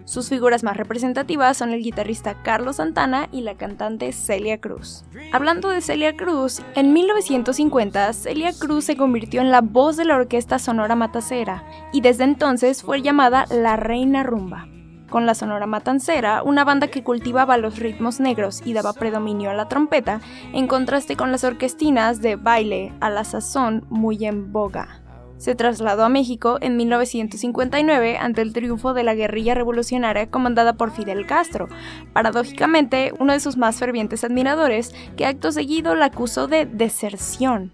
Sus 0.09 0.31
figuras 0.31 0.64
más 0.64 0.79
representativas 0.79 1.59
son 1.59 1.75
el 1.75 1.83
guitarrista 1.83 2.42
Carlos 2.42 2.77
Santana 2.77 3.29
y 3.31 3.42
la 3.42 3.57
cantante 3.57 4.11
Celia 4.12 4.59
Cruz. 4.59 5.05
Hablando 5.35 5.68
de 5.68 5.83
Celia 5.83 6.16
Cruz, 6.16 6.62
en 6.75 6.94
1950 6.94 8.14
Celia 8.14 8.55
Cruz 8.59 8.87
se 8.87 8.97
convirtió 8.97 9.42
en 9.42 9.51
la 9.51 9.61
voz 9.61 9.99
de 9.99 10.07
la 10.07 10.16
orquesta 10.16 10.59
Sonora 10.59 10.97
Matacera 10.97 11.62
y 11.92 12.01
desde 12.01 12.25
entonces 12.25 12.83
fue 12.83 13.03
llamada 13.03 13.44
la 13.51 13.77
Reina 13.77 14.23
Rumba. 14.23 14.66
Con 15.11 15.27
la 15.27 15.35
Sonora 15.35 15.66
Matancera, 15.66 16.42
una 16.42 16.64
banda 16.64 16.88
que 16.88 17.05
cultivaba 17.05 17.59
los 17.59 17.79
ritmos 17.79 18.18
negros 18.18 18.62
y 18.64 18.73
daba 18.73 18.94
predominio 18.94 19.51
a 19.51 19.55
la 19.55 19.68
trompeta, 19.68 20.23
en 20.55 20.68
contraste 20.68 21.16
con 21.16 21.33
las 21.33 21.44
orquestinas 21.44 22.23
de 22.23 22.37
baile 22.37 22.94
a 23.01 23.11
la 23.11 23.25
sazón 23.25 23.85
muy 23.90 24.25
en 24.25 24.53
boga. 24.53 25.03
Se 25.38 25.55
trasladó 25.55 26.05
a 26.05 26.09
México 26.09 26.59
en 26.61 26.77
1959 26.77 28.18
ante 28.18 28.42
el 28.42 28.53
triunfo 28.53 28.92
de 28.92 29.05
la 29.05 29.14
guerrilla 29.14 29.55
revolucionaria 29.55 30.31
comandada 30.31 30.74
por 30.74 30.90
Fidel 30.90 31.27
Castro, 31.27 31.68
paradójicamente 32.12 33.12
uno 33.18 33.33
de 33.33 33.40
sus 33.40 33.57
más 33.57 33.79
fervientes 33.79 34.24
admiradores, 34.24 34.94
que 35.16 35.27
acto 35.27 35.53
seguido 35.53 35.94
la 35.94 36.07
acusó 36.07 36.48
de 36.48 36.66
deserción. 36.66 37.72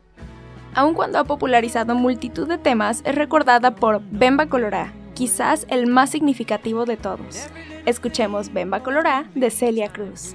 Aun 0.75 0.95
cuando 0.95 1.19
ha 1.19 1.25
popularizado 1.25 1.95
multitud 1.95 2.47
de 2.47 2.59
temas, 2.59 3.01
es 3.05 3.15
recordada 3.15 3.75
por 3.77 4.03
Bemba 4.11 4.47
Colorá, 4.47 4.93
quizás 5.15 5.67
el 5.71 5.87
más 5.87 6.11
significativo 6.11 6.85
de 6.85 6.97
todos. 6.97 7.49
Escuchemos 7.87 8.53
Bemba 8.53 8.83
Colorá 8.83 9.31
de 9.35 9.51
Celia 9.51 9.89
Cruz. 9.89 10.35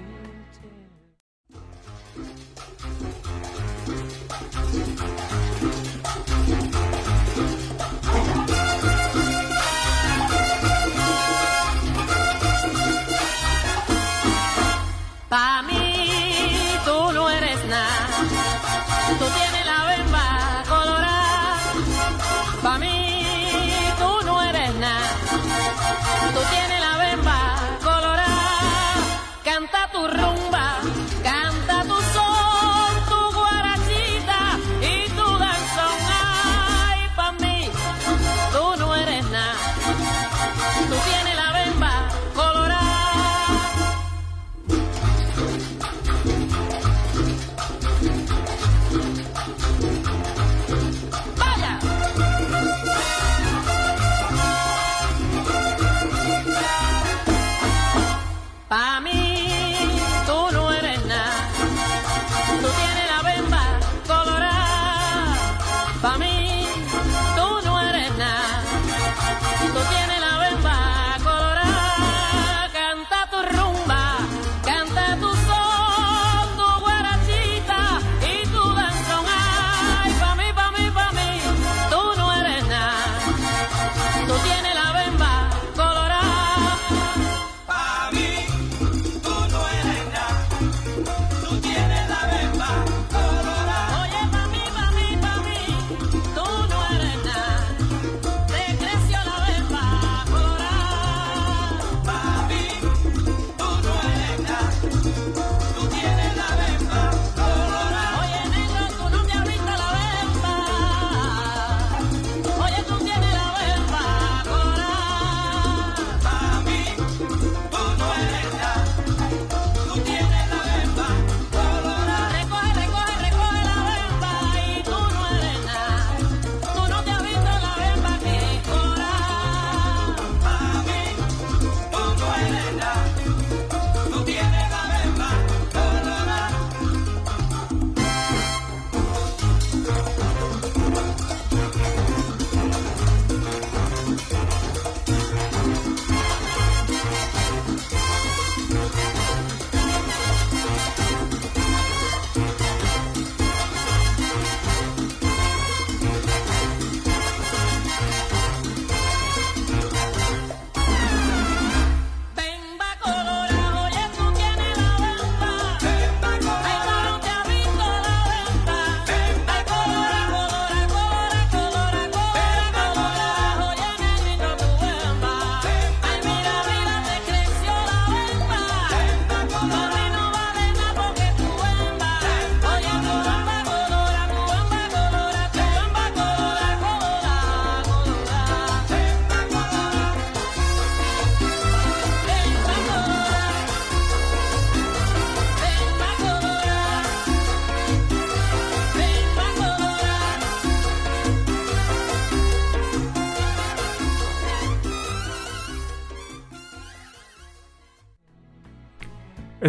Pa' 15.30 15.62
mí 15.62 16.80
tú 16.86 17.12
no 17.14 17.30
eres 17.30 17.64
nada, 17.66 18.08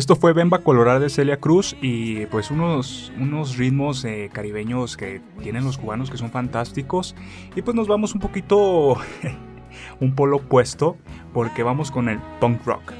Esto 0.00 0.16
fue 0.16 0.32
Bemba 0.32 0.60
Colorado 0.60 1.00
de 1.00 1.10
Celia 1.10 1.36
Cruz 1.36 1.76
y 1.82 2.24
pues 2.24 2.50
unos, 2.50 3.12
unos 3.18 3.58
ritmos 3.58 4.02
eh, 4.06 4.30
caribeños 4.32 4.96
que 4.96 5.20
tienen 5.42 5.62
los 5.62 5.76
cubanos 5.76 6.10
que 6.10 6.16
son 6.16 6.30
fantásticos. 6.30 7.14
Y 7.54 7.60
pues 7.60 7.74
nos 7.74 7.86
vamos 7.86 8.14
un 8.14 8.20
poquito, 8.22 8.96
un 10.00 10.14
polo 10.14 10.38
opuesto, 10.38 10.96
porque 11.34 11.62
vamos 11.62 11.90
con 11.90 12.08
el 12.08 12.18
punk 12.40 12.64
rock. 12.64 12.94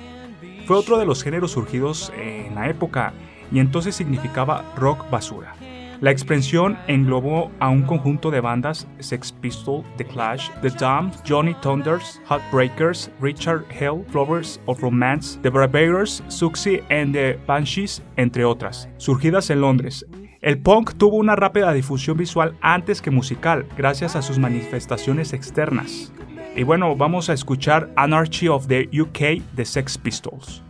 Fue 0.66 0.76
otro 0.76 0.98
de 0.98 1.06
los 1.06 1.22
géneros 1.24 1.52
surgidos 1.52 2.12
en 2.18 2.54
la 2.54 2.68
época 2.68 3.14
y 3.50 3.60
entonces 3.60 3.94
significaba 3.94 4.70
rock 4.76 5.08
basura. 5.08 5.54
La 6.00 6.10
expresión 6.10 6.78
englobó 6.86 7.50
a 7.60 7.68
un 7.68 7.82
conjunto 7.82 8.30
de 8.30 8.40
bandas 8.40 8.88
Sex 9.00 9.32
Pistols, 9.32 9.84
The 9.98 10.06
Clash, 10.06 10.48
The 10.62 10.70
Dam, 10.70 11.10
Johnny 11.28 11.54
Thunders, 11.60 12.22
Heartbreakers, 12.26 13.10
Richard 13.20 13.66
Hell, 13.68 14.06
Flowers 14.08 14.58
of 14.64 14.80
Romance, 14.80 15.38
The 15.42 15.50
Barbarians, 15.50 16.22
Suxy 16.28 16.80
and 16.88 17.12
the 17.12 17.38
Banshees, 17.46 18.02
entre 18.16 18.46
otras, 18.46 18.88
surgidas 18.96 19.50
en 19.50 19.60
Londres. 19.60 20.06
El 20.40 20.58
punk 20.62 20.94
tuvo 20.94 21.18
una 21.18 21.36
rápida 21.36 21.70
difusión 21.74 22.16
visual 22.16 22.56
antes 22.62 23.02
que 23.02 23.10
musical, 23.10 23.66
gracias 23.76 24.16
a 24.16 24.22
sus 24.22 24.38
manifestaciones 24.38 25.34
externas. 25.34 26.14
Y 26.56 26.62
bueno, 26.62 26.96
vamos 26.96 27.28
a 27.28 27.34
escuchar 27.34 27.90
Anarchy 27.96 28.48
of 28.48 28.68
the 28.68 28.88
UK 28.98 29.42
de 29.52 29.66
Sex 29.66 29.98
Pistols. 29.98 30.62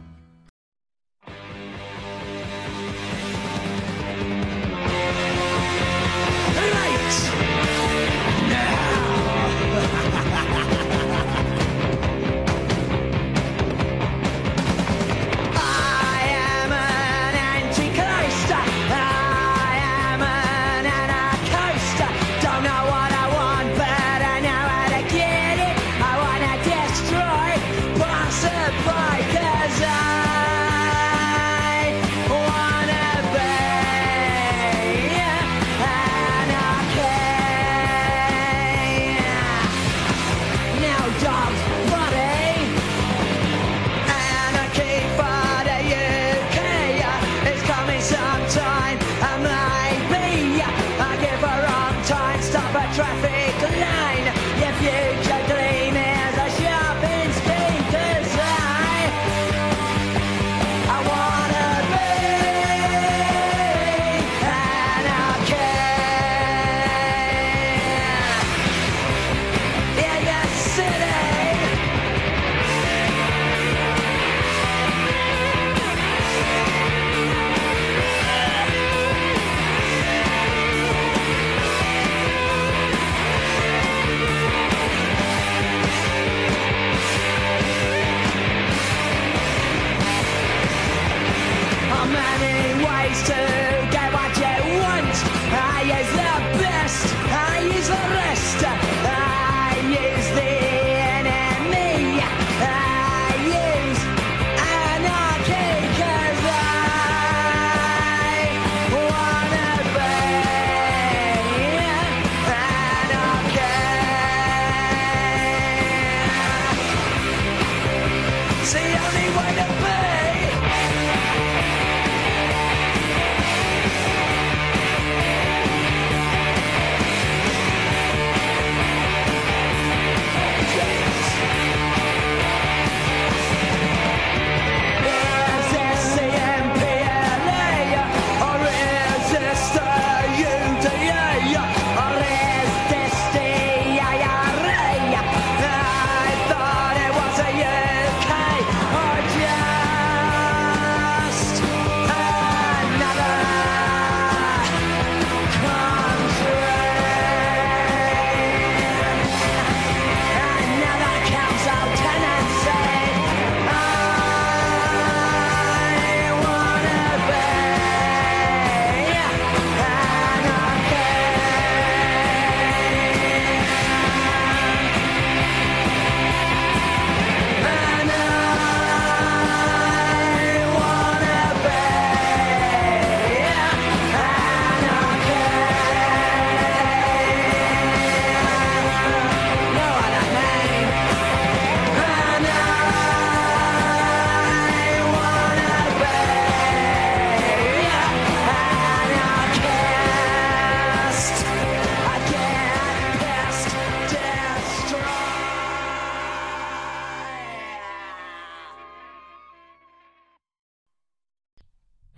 Only 119.13 119.37
way 119.37 119.55
to 119.57 119.80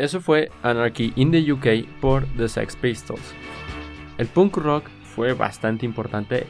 Eso 0.03 0.21
fue 0.21 0.51
Anarchy 0.65 1.13
in 1.15 1.31
the 1.31 1.53
UK 1.53 1.89
por 2.01 2.25
The 2.37 2.49
Sex 2.49 2.75
Pistols. 2.75 3.23
El 4.19 4.27
punk 4.27 4.57
rock 4.57 4.89
fue 5.05 5.33
bastante 5.33 5.87
importante. 5.87 6.49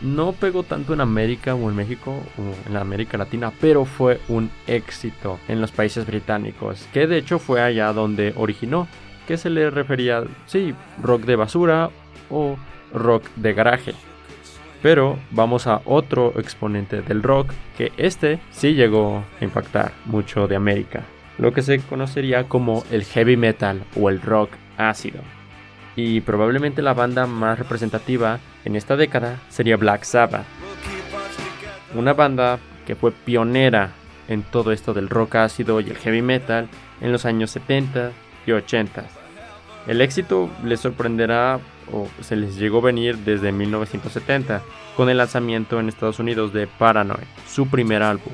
No 0.00 0.32
pegó 0.32 0.62
tanto 0.62 0.94
en 0.94 1.02
América 1.02 1.54
o 1.54 1.68
en 1.68 1.76
México 1.76 2.12
o 2.38 2.66
en 2.66 2.72
la 2.72 2.80
América 2.80 3.18
Latina, 3.18 3.52
pero 3.60 3.84
fue 3.84 4.20
un 4.28 4.50
éxito 4.66 5.38
en 5.48 5.60
los 5.60 5.70
países 5.70 6.06
británicos, 6.06 6.88
que 6.94 7.06
de 7.06 7.18
hecho 7.18 7.38
fue 7.38 7.60
allá 7.60 7.92
donde 7.92 8.32
originó, 8.38 8.88
que 9.28 9.36
se 9.36 9.50
le 9.50 9.68
refería, 9.68 10.24
sí, 10.46 10.74
rock 11.02 11.24
de 11.24 11.36
basura 11.36 11.90
o 12.30 12.56
rock 12.94 13.26
de 13.36 13.52
garaje. 13.52 13.92
Pero 14.80 15.18
vamos 15.30 15.66
a 15.66 15.82
otro 15.84 16.32
exponente 16.38 17.02
del 17.02 17.22
rock, 17.22 17.52
que 17.76 17.92
este 17.98 18.40
sí 18.50 18.72
llegó 18.72 19.22
a 19.38 19.44
impactar 19.44 19.92
mucho 20.06 20.48
de 20.48 20.56
América, 20.56 21.04
lo 21.38 21.52
que 21.52 21.62
se 21.62 21.78
conocería 21.80 22.44
como 22.48 22.84
el 22.90 23.04
heavy 23.04 23.36
metal 23.36 23.84
o 23.96 24.08
el 24.08 24.20
rock 24.20 24.50
ácido. 24.76 25.20
Y 25.96 26.20
probablemente 26.20 26.82
la 26.82 26.94
banda 26.94 27.26
más 27.26 27.58
representativa 27.58 28.40
en 28.64 28.76
esta 28.76 28.96
década 28.96 29.40
sería 29.48 29.76
Black 29.76 30.04
Sabbath. 30.04 30.46
Una 31.94 32.12
banda 32.12 32.58
que 32.86 32.96
fue 32.96 33.12
pionera 33.12 33.92
en 34.28 34.42
todo 34.42 34.72
esto 34.72 34.94
del 34.94 35.08
rock 35.08 35.36
ácido 35.36 35.80
y 35.80 35.90
el 35.90 35.96
heavy 35.96 36.22
metal 36.22 36.68
en 37.00 37.12
los 37.12 37.24
años 37.24 37.50
70 37.50 38.10
y 38.46 38.52
80. 38.52 39.04
El 39.86 40.00
éxito 40.00 40.50
les 40.64 40.80
sorprenderá 40.80 41.60
o 41.92 42.08
se 42.22 42.36
les 42.36 42.56
llegó 42.56 42.78
a 42.78 42.82
venir 42.82 43.18
desde 43.18 43.52
1970 43.52 44.62
con 44.96 45.10
el 45.10 45.18
lanzamiento 45.18 45.78
en 45.78 45.88
Estados 45.88 46.18
Unidos 46.18 46.52
de 46.52 46.66
Paranoid, 46.66 47.26
su 47.46 47.66
primer 47.68 48.02
álbum. 48.02 48.32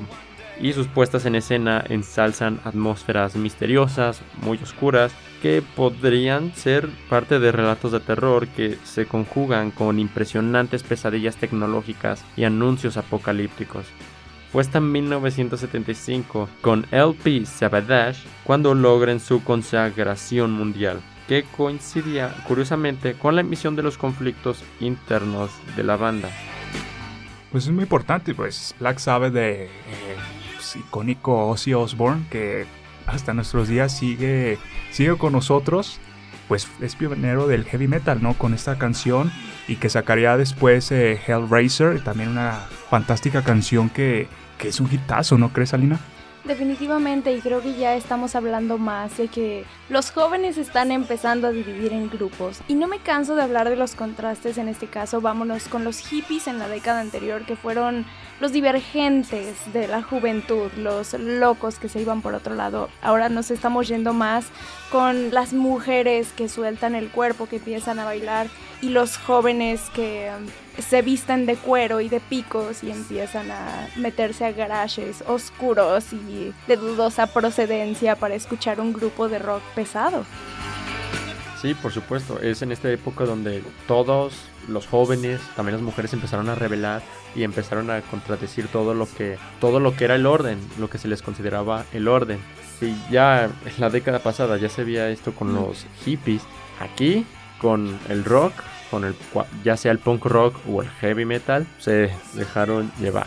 Y 0.61 0.73
sus 0.73 0.85
puestas 0.85 1.25
en 1.25 1.33
escena 1.33 1.83
ensalzan 1.89 2.59
atmósferas 2.63 3.35
misteriosas, 3.35 4.21
muy 4.43 4.59
oscuras, 4.61 5.11
que 5.41 5.63
podrían 5.75 6.53
ser 6.53 6.87
parte 7.09 7.39
de 7.39 7.51
relatos 7.51 7.91
de 7.91 7.99
terror 7.99 8.47
que 8.47 8.77
se 8.83 9.07
conjugan 9.07 9.71
con 9.71 9.97
impresionantes 9.97 10.83
pesadillas 10.83 11.37
tecnológicas 11.37 12.23
y 12.37 12.43
anuncios 12.43 12.97
apocalípticos. 12.97 13.87
Fue 14.51 14.61
hasta 14.61 14.79
1975 14.79 16.47
con 16.61 16.85
LP 16.91 17.45
Sabadash 17.45 18.19
cuando 18.43 18.75
logren 18.75 19.19
su 19.19 19.43
consagración 19.43 20.51
mundial, 20.51 21.01
que 21.27 21.43
coincidía 21.57 22.35
curiosamente 22.47 23.13
con 23.13 23.33
la 23.33 23.41
emisión 23.41 23.75
de 23.75 23.83
los 23.83 23.97
conflictos 23.97 24.63
internos 24.79 25.49
de 25.75 25.83
la 25.83 25.95
banda. 25.95 26.29
Pues 27.51 27.65
es 27.65 27.71
muy 27.71 27.83
importante, 27.83 28.35
pues 28.35 28.75
Black 28.79 28.99
Sabbath 28.99 29.33
de 29.33 29.65
eh, 29.65 29.69
icónico 30.75 31.47
Ozzy 31.49 31.73
Osbourne 31.73 32.25
que 32.29 32.65
hasta 33.07 33.33
nuestros 33.33 33.67
días 33.67 33.97
sigue, 33.97 34.57
sigue 34.91 35.17
con 35.17 35.33
nosotros, 35.33 35.99
pues 36.47 36.67
es 36.81 36.95
pionero 36.95 37.47
del 37.47 37.65
heavy 37.65 37.87
metal, 37.87 38.21
¿no? 38.21 38.33
Con 38.33 38.53
esta 38.53 38.77
canción 38.77 39.31
y 39.67 39.77
que 39.77 39.89
sacaría 39.89 40.37
después 40.37 40.91
eh, 40.91 41.19
Hellraiser, 41.25 42.03
también 42.03 42.29
una 42.29 42.67
fantástica 42.89 43.43
canción 43.43 43.89
que, 43.89 44.27
que 44.57 44.69
es 44.69 44.79
un 44.79 44.91
hitazo, 44.91 45.37
¿no 45.37 45.53
crees, 45.53 45.73
Alina? 45.73 45.99
Definitivamente, 46.43 47.31
y 47.33 47.39
creo 47.39 47.61
que 47.61 47.75
ya 47.75 47.95
estamos 47.95 48.35
hablando 48.35 48.79
más 48.79 49.15
de 49.17 49.27
que 49.27 49.63
los 49.89 50.09
jóvenes 50.09 50.57
están 50.57 50.91
empezando 50.91 51.47
a 51.47 51.51
dividir 51.51 51.93
en 51.93 52.09
grupos. 52.09 52.61
Y 52.67 52.73
no 52.73 52.87
me 52.87 52.97
canso 52.97 53.35
de 53.35 53.43
hablar 53.43 53.69
de 53.69 53.75
los 53.75 53.93
contrastes 53.93 54.57
en 54.57 54.67
este 54.67 54.87
caso, 54.87 55.21
vámonos 55.21 55.67
con 55.67 55.83
los 55.83 55.99
hippies 55.99 56.47
en 56.47 56.57
la 56.57 56.67
década 56.67 56.99
anterior, 56.99 57.45
que 57.45 57.55
fueron 57.55 58.05
los 58.39 58.51
divergentes 58.51 59.71
de 59.71 59.87
la 59.87 60.01
juventud, 60.01 60.71
los 60.77 61.13
locos 61.13 61.77
que 61.77 61.89
se 61.89 62.01
iban 62.01 62.23
por 62.23 62.33
otro 62.33 62.55
lado. 62.55 62.89
Ahora 63.03 63.29
nos 63.29 63.51
estamos 63.51 63.87
yendo 63.87 64.13
más 64.13 64.47
con 64.91 65.31
las 65.31 65.53
mujeres 65.53 66.33
que 66.33 66.49
sueltan 66.49 66.95
el 66.95 67.09
cuerpo, 67.09 67.47
que 67.47 67.57
empiezan 67.57 67.99
a 67.99 68.05
bailar, 68.05 68.47
y 68.81 68.89
los 68.89 69.17
jóvenes 69.17 69.91
que 69.93 70.31
se 70.81 71.01
visten 71.01 71.45
de 71.45 71.55
cuero 71.55 72.01
y 72.01 72.09
de 72.09 72.19
picos 72.19 72.83
y 72.83 72.91
empiezan 72.91 73.51
a 73.51 73.87
meterse 73.95 74.45
a 74.45 74.51
garajes 74.51 75.23
oscuros 75.27 76.13
y 76.13 76.53
de 76.67 76.77
dudosa 76.77 77.27
procedencia 77.27 78.15
para 78.15 78.35
escuchar 78.35 78.79
un 78.79 78.93
grupo 78.93 79.29
de 79.29 79.39
rock 79.39 79.61
pesado. 79.75 80.25
Sí, 81.61 81.75
por 81.75 81.91
supuesto. 81.91 82.39
Es 82.39 82.63
en 82.63 82.71
esta 82.71 82.89
época 82.89 83.25
donde 83.25 83.63
todos 83.87 84.33
los 84.67 84.87
jóvenes, 84.87 85.39
también 85.55 85.75
las 85.75 85.83
mujeres 85.83 86.11
empezaron 86.13 86.49
a 86.49 86.55
rebelar 86.55 87.03
y 87.35 87.43
empezaron 87.43 87.91
a 87.91 88.01
contradecir 88.01 88.67
todo 88.67 88.93
lo 88.95 89.07
que 89.07 89.37
todo 89.59 89.79
lo 89.79 89.95
que 89.95 90.05
era 90.05 90.15
el 90.15 90.25
orden, 90.25 90.59
lo 90.79 90.89
que 90.89 90.97
se 90.97 91.07
les 91.07 91.21
consideraba 91.21 91.85
el 91.93 92.07
orden. 92.07 92.39
Y 92.81 92.95
ya 93.11 93.45
en 93.45 93.51
la 93.77 93.91
década 93.91 94.19
pasada 94.19 94.57
ya 94.57 94.69
se 94.69 94.83
veía 94.83 95.09
esto 95.09 95.33
con 95.33 95.53
los 95.53 95.85
hippies. 96.03 96.41
Aquí 96.79 97.27
con 97.59 97.99
el 98.09 98.25
rock, 98.25 98.53
con 98.91 99.05
el 99.05 99.15
ya 99.63 99.75
sea 99.77 99.91
el 99.91 99.97
punk 99.99 100.25
rock 100.25 100.55
o 100.69 100.81
el 100.83 100.89
heavy 100.89 101.25
metal, 101.25 101.65
se 101.79 102.11
dejaron 102.33 102.91
llevar. 102.99 103.25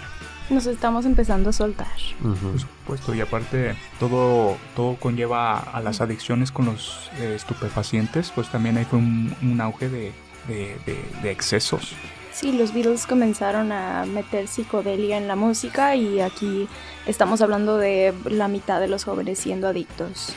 Nos 0.50 0.66
estamos 0.66 1.06
empezando 1.06 1.48
a 1.50 1.52
soltar. 1.54 1.86
Por 2.22 2.60
supuesto, 2.60 3.14
y 3.14 3.22
aparte 3.22 3.74
todo, 3.98 4.58
todo 4.76 4.96
conlleva 4.96 5.58
a 5.58 5.80
las 5.80 6.02
adicciones 6.02 6.52
con 6.52 6.66
los 6.66 7.10
eh, 7.18 7.32
estupefacientes, 7.34 8.30
pues 8.34 8.48
también 8.50 8.76
ahí 8.76 8.84
fue 8.84 8.98
un, 8.98 9.34
un 9.42 9.60
auge 9.62 9.88
de, 9.88 10.12
de- 10.46 10.76
de- 10.84 11.04
de 11.22 11.30
excesos. 11.30 11.94
Sí, 12.32 12.52
los 12.52 12.74
Beatles 12.74 13.06
comenzaron 13.06 13.72
a 13.72 14.04
meter 14.06 14.46
psicodelia 14.48 15.16
en 15.16 15.28
la 15.28 15.36
música 15.36 15.94
y 15.96 16.20
aquí 16.20 16.68
estamos 17.06 17.40
hablando 17.40 17.78
de 17.78 18.12
la 18.26 18.48
mitad 18.48 18.80
de 18.80 18.88
los 18.88 19.04
jóvenes 19.04 19.38
siendo 19.38 19.68
adictos. 19.68 20.34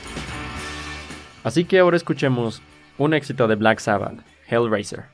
Así 1.44 1.66
que 1.66 1.80
ahora 1.80 1.98
escuchemos 1.98 2.62
un 2.98 3.14
éxito 3.14 3.48
de 3.48 3.56
Black 3.56 3.80
Sabbath, 3.80 4.20
Hellraiser. 4.48 5.06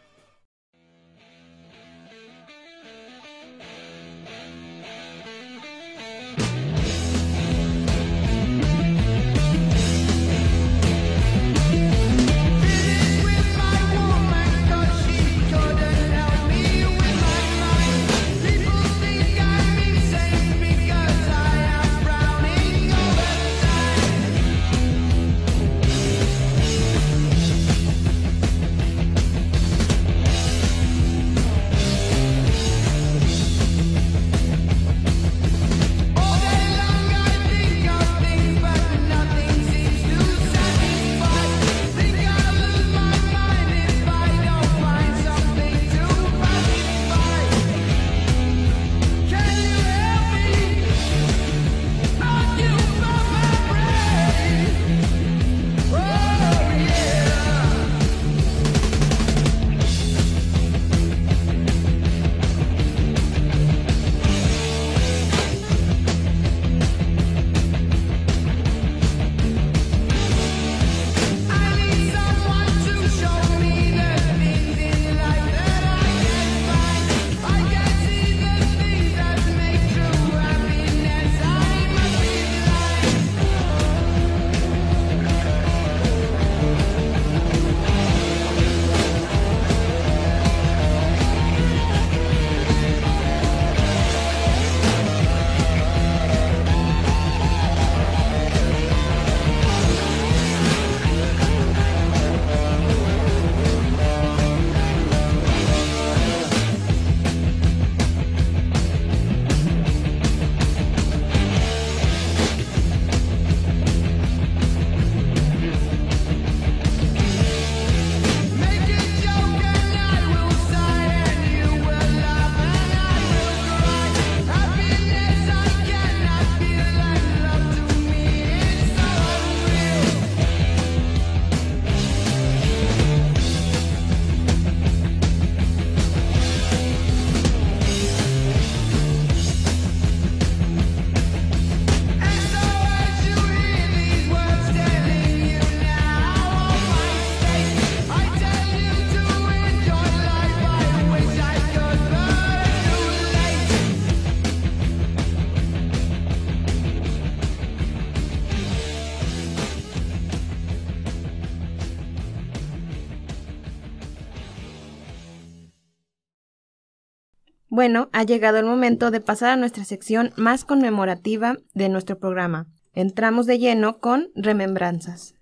Bueno, 167.76 168.08
ha 168.12 168.22
llegado 168.22 168.60
el 168.60 168.66
momento 168.66 169.10
de 169.10 169.20
pasar 169.20 169.50
a 169.50 169.56
nuestra 169.56 169.84
sección 169.84 170.32
más 170.38 170.64
conmemorativa 170.64 171.58
de 171.74 171.90
nuestro 171.90 172.20
programa. 172.20 172.68
Entramos 172.94 173.48
de 173.48 173.58
lleno 173.58 173.98
con 173.98 174.28
Remembranzas. 174.36 175.34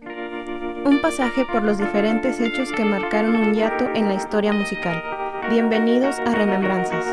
Un 0.00 1.00
pasaje 1.02 1.44
por 1.50 1.64
los 1.64 1.78
diferentes 1.78 2.38
hechos 2.40 2.70
que 2.70 2.84
marcaron 2.84 3.34
un 3.34 3.52
hiato 3.52 3.88
en 3.96 4.06
la 4.06 4.14
historia 4.14 4.52
musical. 4.52 5.02
Bienvenidos 5.50 6.20
a 6.20 6.36
Remembranzas. 6.36 7.04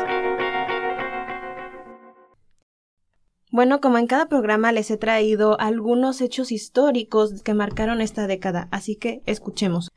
Bueno, 3.50 3.80
como 3.80 3.98
en 3.98 4.06
cada 4.06 4.28
programa 4.28 4.70
les 4.70 4.88
he 4.92 4.98
traído 4.98 5.58
algunos 5.58 6.20
hechos 6.20 6.52
históricos 6.52 7.42
que 7.42 7.54
marcaron 7.54 8.00
esta 8.00 8.28
década, 8.28 8.68
así 8.70 8.94
que 8.94 9.24
escuchemos. 9.26 9.90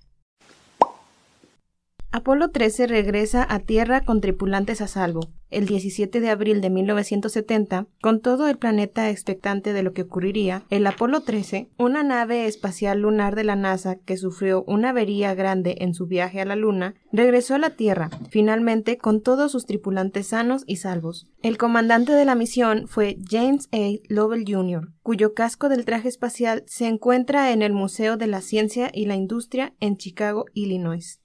Apolo 2.16 2.52
13 2.52 2.86
regresa 2.86 3.44
a 3.50 3.58
Tierra 3.58 4.02
con 4.02 4.22
tripulantes 4.22 4.82
a 4.82 4.88
salvo. 4.88 5.32
El 5.50 5.66
17 5.66 6.20
de 6.20 6.30
abril 6.30 6.62
de 6.62 6.70
1970, 6.70 7.88
con 8.04 8.22
todo 8.22 8.48
el 8.48 8.60
planeta 8.60 9.10
expectante 9.10 9.74
de 9.74 9.82
lo 9.82 9.94
que 9.94 10.04
ocurriría, 10.04 10.64
el 10.70 10.86
Apolo 10.86 11.22
13, 11.22 11.72
una 11.80 12.04
nave 12.04 12.46
espacial 12.46 13.02
lunar 13.02 13.36
de 13.36 13.44
la 13.44 13.56
NASA 13.56 13.96
que 13.96 14.18
sufrió 14.18 14.64
una 14.68 14.92
avería 14.92 15.34
grande 15.34 15.78
en 15.80 15.96
su 15.96 16.06
viaje 16.06 16.40
a 16.40 16.46
la 16.46 16.56
Luna, 16.56 16.94
regresó 17.12 17.56
a 17.56 17.58
la 17.60 17.72
Tierra, 17.72 18.12
finalmente 18.30 19.00
con 19.00 19.24
todos 19.24 19.52
sus 19.52 19.66
tripulantes 19.66 20.28
sanos 20.28 20.66
y 20.68 20.76
salvos. 20.76 21.26
El 21.42 21.58
comandante 21.58 22.12
de 22.12 22.26
la 22.26 22.36
misión 22.36 22.88
fue 22.88 23.18
James 23.28 23.70
A. 23.72 23.90
Lovell 24.08 24.46
Jr., 24.48 24.94
cuyo 25.02 25.34
casco 25.34 25.68
del 25.68 25.84
traje 25.84 26.10
espacial 26.10 26.64
se 26.68 26.86
encuentra 26.86 27.52
en 27.54 27.64
el 27.64 27.74
Museo 27.74 28.18
de 28.18 28.28
la 28.28 28.42
Ciencia 28.42 28.92
y 28.94 29.08
la 29.08 29.16
Industria 29.16 29.74
en 29.80 29.98
Chicago, 29.98 30.46
Illinois. 30.54 31.23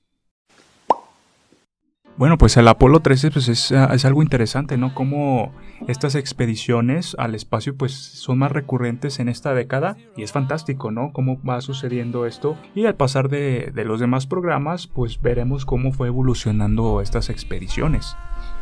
Bueno, 2.19 2.37
pues 2.37 2.57
el 2.57 2.67
Apolo 2.67 2.99
13 2.99 3.31
pues 3.31 3.47
es, 3.47 3.71
ah, 3.71 3.91
es 3.95 4.05
algo 4.05 4.25
interesante, 4.25 4.77
¿no? 4.77 4.93
Como 4.93 5.53
estas 5.87 6.17
expediciones 6.17 7.15
al 7.17 7.37
espacio 7.37 7.77
pues 7.77 7.93
son 7.93 8.39
más 8.39 8.51
recurrentes 8.51 9.21
en 9.21 9.29
esta 9.29 9.55
década 9.55 9.97
y 10.17 10.25
es 10.25 10.33
fantástico, 10.33 10.91
¿no? 10.91 11.13
Cómo 11.13 11.41
va 11.45 11.61
sucediendo 11.61 12.27
esto 12.27 12.57
y 12.75 12.87
al 12.87 12.97
pasar 12.97 13.29
de, 13.29 13.71
de 13.73 13.85
los 13.85 14.01
demás 14.01 14.27
programas 14.27 14.89
pues 14.89 15.23
veremos 15.23 15.65
cómo 15.65 15.93
fue 15.93 16.09
evolucionando 16.09 17.01
estas 17.01 17.31
expediciones. 17.31 18.17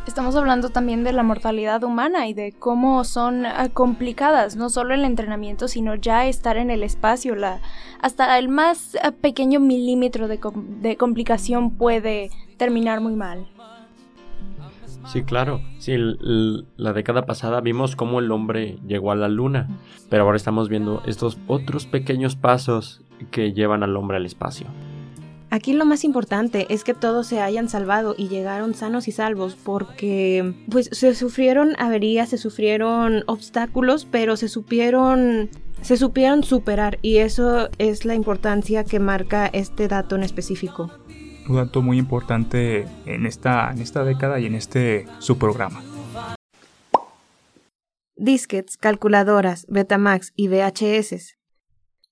Estamos 0.07 0.37
hablando 0.37 0.69
también 0.69 1.03
de 1.03 1.11
la 1.11 1.21
mortalidad 1.21 1.83
humana 1.83 2.27
y 2.27 2.33
de 2.33 2.53
cómo 2.57 3.03
son 3.03 3.45
ah, 3.45 3.67
complicadas, 3.73 4.55
no 4.55 4.69
solo 4.69 4.93
el 4.93 5.03
entrenamiento, 5.03 5.67
sino 5.67 5.95
ya 5.95 6.27
estar 6.27 6.55
en 6.55 6.71
el 6.71 6.81
espacio. 6.81 7.35
La, 7.35 7.59
hasta 8.01 8.39
el 8.39 8.47
más 8.47 8.97
ah, 9.03 9.11
pequeño 9.11 9.59
milímetro 9.59 10.29
de, 10.29 10.39
de 10.79 10.95
complicación 10.95 11.71
puede 11.71 12.31
terminar 12.55 13.01
muy 13.01 13.15
mal. 13.15 13.47
Sí, 15.11 15.23
claro. 15.23 15.61
Sí, 15.77 15.95
la 15.97 16.93
década 16.93 17.25
pasada 17.25 17.61
vimos 17.61 17.95
cómo 17.95 18.19
el 18.19 18.31
hombre 18.31 18.77
llegó 18.87 19.11
a 19.11 19.15
la 19.15 19.27
luna, 19.27 19.67
pero 20.09 20.23
ahora 20.23 20.37
estamos 20.37 20.69
viendo 20.69 21.01
estos 21.05 21.37
otros 21.47 21.85
pequeños 21.85 22.35
pasos 22.35 23.01
que 23.29 23.53
llevan 23.53 23.83
al 23.83 23.95
hombre 23.95 24.17
al 24.17 24.25
espacio. 24.25 24.67
Aquí 25.49 25.71
lo 25.73 25.85
más 25.85 26.03
importante 26.03 26.67
es 26.69 26.83
que 26.83 26.93
todos 26.93 27.27
se 27.27 27.39
hayan 27.39 27.69
salvado 27.69 28.15
y 28.17 28.27
llegaron 28.27 28.73
sanos 28.73 29.07
y 29.07 29.13
salvos 29.13 29.55
porque 29.55 30.53
pues 30.69 30.89
se 30.91 31.15
sufrieron 31.15 31.73
averías, 31.79 32.29
se 32.29 32.37
sufrieron 32.37 33.23
obstáculos, 33.27 34.05
pero 34.09 34.35
se 34.35 34.49
supieron 34.49 35.49
se 35.81 35.95
supieron 35.95 36.43
superar 36.43 36.99
y 37.01 37.17
eso 37.17 37.69
es 37.77 38.03
la 38.03 38.15
importancia 38.15 38.83
que 38.83 38.99
marca 38.99 39.47
este 39.47 39.87
dato 39.87 40.15
en 40.15 40.23
específico. 40.23 40.91
Un 41.47 41.55
dato 41.55 41.81
muy 41.81 41.97
importante 41.97 42.85
en 43.05 43.25
esta, 43.25 43.71
en 43.71 43.79
esta 43.79 44.03
década 44.03 44.39
y 44.39 44.47
en 44.47 44.55
este 44.55 45.05
su 45.19 45.37
programa. 45.37 45.81
Disquets, 48.17 48.77
calculadoras, 48.77 49.65
Betamax 49.69 50.33
y 50.35 50.49
VHS. 50.49 51.36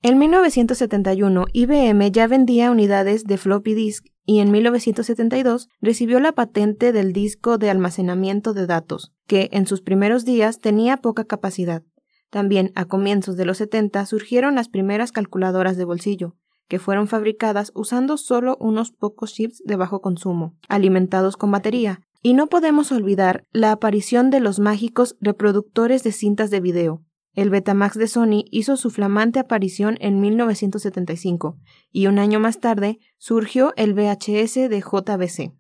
En 0.08 0.20
1971, 0.20 1.46
IBM 1.52 2.12
ya 2.12 2.28
vendía 2.28 2.70
unidades 2.70 3.24
de 3.24 3.40
floppy 3.40 3.74
disk 3.74 4.06
y 4.24 4.38
en 4.38 4.52
1972 4.52 5.68
recibió 5.82 6.20
la 6.20 6.32
patente 6.32 6.92
del 6.92 7.12
disco 7.12 7.58
de 7.58 7.72
almacenamiento 7.72 8.54
de 8.54 8.68
datos, 8.68 9.14
que 9.26 9.50
en 9.52 9.66
sus 9.66 9.82
primeros 9.82 10.24
días 10.24 10.60
tenía 10.60 10.98
poca 10.98 11.26
capacidad. 11.26 11.82
También 12.30 12.72
a 12.76 12.86
comienzos 12.86 13.36
de 13.36 13.46
los 13.46 13.58
70 13.58 14.06
surgieron 14.06 14.54
las 14.54 14.70
primeras 14.70 15.12
calculadoras 15.12 15.76
de 15.76 15.86
bolsillo, 15.86 16.36
que 16.68 16.78
fueron 16.78 17.08
fabricadas 17.08 17.72
usando 17.74 18.18
solo 18.18 18.58
unos 18.60 18.92
pocos 18.92 19.34
chips 19.34 19.64
de 19.66 19.76
bajo 19.76 20.02
consumo, 20.02 20.54
alimentados 20.70 21.36
con 21.36 21.50
batería, 21.50 22.02
y 22.22 22.36
no 22.36 22.46
podemos 22.46 22.92
olvidar 22.92 23.44
la 23.54 23.72
aparición 23.72 24.30
de 24.30 24.40
los 24.40 24.60
mágicos 24.60 25.18
reproductores 25.20 26.04
de 26.04 26.12
cintas 26.12 26.52
de 26.52 26.60
video. 26.60 27.05
El 27.36 27.50
Betamax 27.50 27.98
de 27.98 28.08
Sony 28.08 28.46
hizo 28.50 28.78
su 28.78 28.90
flamante 28.90 29.40
aparición 29.40 29.98
en 30.00 30.22
1975 30.22 31.58
y 31.92 32.08
un 32.08 32.18
año 32.18 32.40
más 32.40 32.62
tarde 32.62 32.98
surgió 33.18 33.74
el 33.76 33.94
VHS 33.94 34.70
de 34.70 34.82
JBC. 34.82 35.52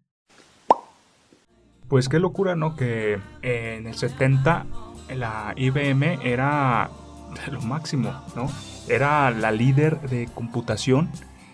Pues 1.90 2.08
qué 2.08 2.20
locura, 2.20 2.56
¿no? 2.56 2.78
Que 2.78 3.20
en 3.42 3.88
el 3.88 3.94
70 3.94 4.66
la 5.14 5.54
IBM 5.58 6.20
era 6.24 6.90
lo 7.52 7.62
máximo, 7.62 8.14
¿no? 8.38 8.50
Era 8.88 9.30
la 9.32 9.52
líder 9.52 10.00
de 10.10 10.28
computación 10.34 11.10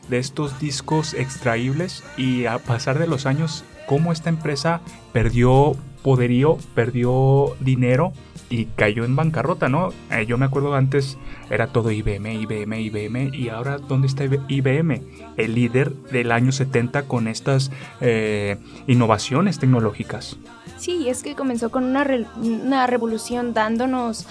de 0.08 0.20
estos 0.20 0.60
discos 0.60 1.16
extraíbles 1.16 2.04
y 2.16 2.46
a 2.46 2.60
pasar 2.60 3.00
de 3.00 3.08
los 3.08 3.26
años, 3.26 3.64
cómo 3.88 4.12
esta 4.12 4.30
empresa 4.30 4.82
perdió 5.14 5.74
poderío, 6.04 6.58
perdió 6.76 7.56
dinero 7.60 8.14
y 8.52 8.66
cayó 8.66 9.06
en 9.06 9.16
bancarrota, 9.16 9.70
¿no? 9.70 9.94
Eh, 10.12 10.26
yo 10.28 10.38
me 10.38 10.46
acuerdo 10.46 10.76
antes 10.76 11.18
era 11.50 11.68
todo 11.68 11.90
IBM, 11.90 12.34
IBM, 12.34 12.82
IBM 12.82 13.32
y 13.34 13.50
ahora 13.50 13.78
¿dónde 13.78 14.08
está 14.08 14.26
IBM? 14.26 15.02
El 15.38 15.56
líder 15.56 15.94
del 15.94 16.32
año 16.32 16.52
70 16.52 17.04
con 17.04 17.28
estas 17.30 17.72
eh, 18.02 18.58
innovaciones 18.88 19.58
tecnológicas. 19.58 20.36
Sí, 20.78 21.08
es 21.08 21.24
que 21.24 21.34
comenzó 21.36 21.72
con 21.72 21.86
una, 21.86 22.06
una 22.36 22.88
revolución 22.88 23.54
dándonos, 23.54 24.28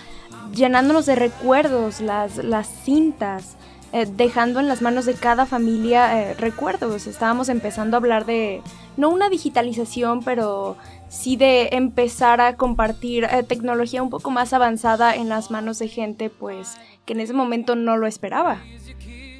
llenándonos 0.54 1.06
de 1.06 1.16
recuerdos 1.16 2.00
las, 2.02 2.36
las 2.36 2.68
cintas, 2.84 3.56
eh, 3.92 4.06
dejando 4.06 4.60
en 4.60 4.68
las 4.68 4.82
manos 4.82 5.06
de 5.06 5.14
cada 5.14 5.46
familia 5.46 6.34
recuerdos. 6.34 7.06
Estábamos 7.06 7.48
empezando 7.48 7.96
a 7.96 7.98
hablar 7.98 8.26
de, 8.26 8.60
no 8.98 9.08
una 9.08 9.30
digitalización, 9.30 10.22
pero 10.22 10.76
sí 11.11 11.36
de 11.36 11.70
empezar 11.72 12.40
a 12.40 12.56
compartir 12.56 13.24
eh, 13.24 13.42
tecnología 13.42 14.02
un 14.02 14.11
poco 14.11 14.30
más 14.30 14.52
avanzada 14.54 15.14
en 15.14 15.28
las 15.28 15.50
manos 15.50 15.78
de 15.78 15.88
gente, 15.88 16.30
pues, 16.30 16.78
que 17.04 17.12
en 17.12 17.20
ese 17.20 17.34
momento 17.34 17.76
no 17.76 17.98
lo 17.98 18.06
esperaba. 18.06 18.58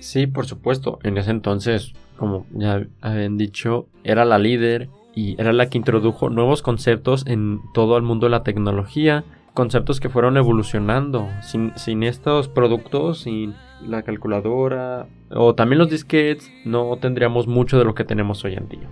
Sí, 0.01 0.27
por 0.27 0.47
supuesto. 0.47 0.99
En 1.05 1.17
ese 1.17 1.31
entonces, 1.31 1.93
como 2.19 2.45
ya 2.53 2.87
habían 3.01 3.39
dicho, 3.39 3.87
era 4.05 4.25
la 4.25 4.39
líder 4.39 4.89
y 5.15 5.41
era 5.41 5.53
la 5.53 5.71
que 5.71 5.79
introdujo 5.79 6.29
nuevos 6.29 6.61
conceptos 6.63 7.25
en 7.27 7.61
todo 7.73 7.97
el 7.97 8.03
mundo 8.03 8.27
de 8.27 8.31
la 8.31 8.43
tecnología. 8.43 9.25
Conceptos 9.55 10.01
que 10.01 10.09
fueron 10.09 10.37
evolucionando. 10.37 11.29
Sin, 11.43 11.73
sin 11.77 12.03
estos 12.03 12.49
productos, 12.49 13.21
sin 13.21 13.55
la 13.87 14.03
calculadora 14.03 15.07
o 15.31 15.55
también 15.55 15.79
los 15.79 15.91
disquetes, 15.91 16.51
no 16.65 16.97
tendríamos 17.01 17.47
mucho 17.47 17.79
de 17.79 17.85
lo 17.85 17.95
que 17.95 18.05
tenemos 18.05 18.45
hoy 18.45 18.55
en 18.55 18.69
día. 18.69 18.89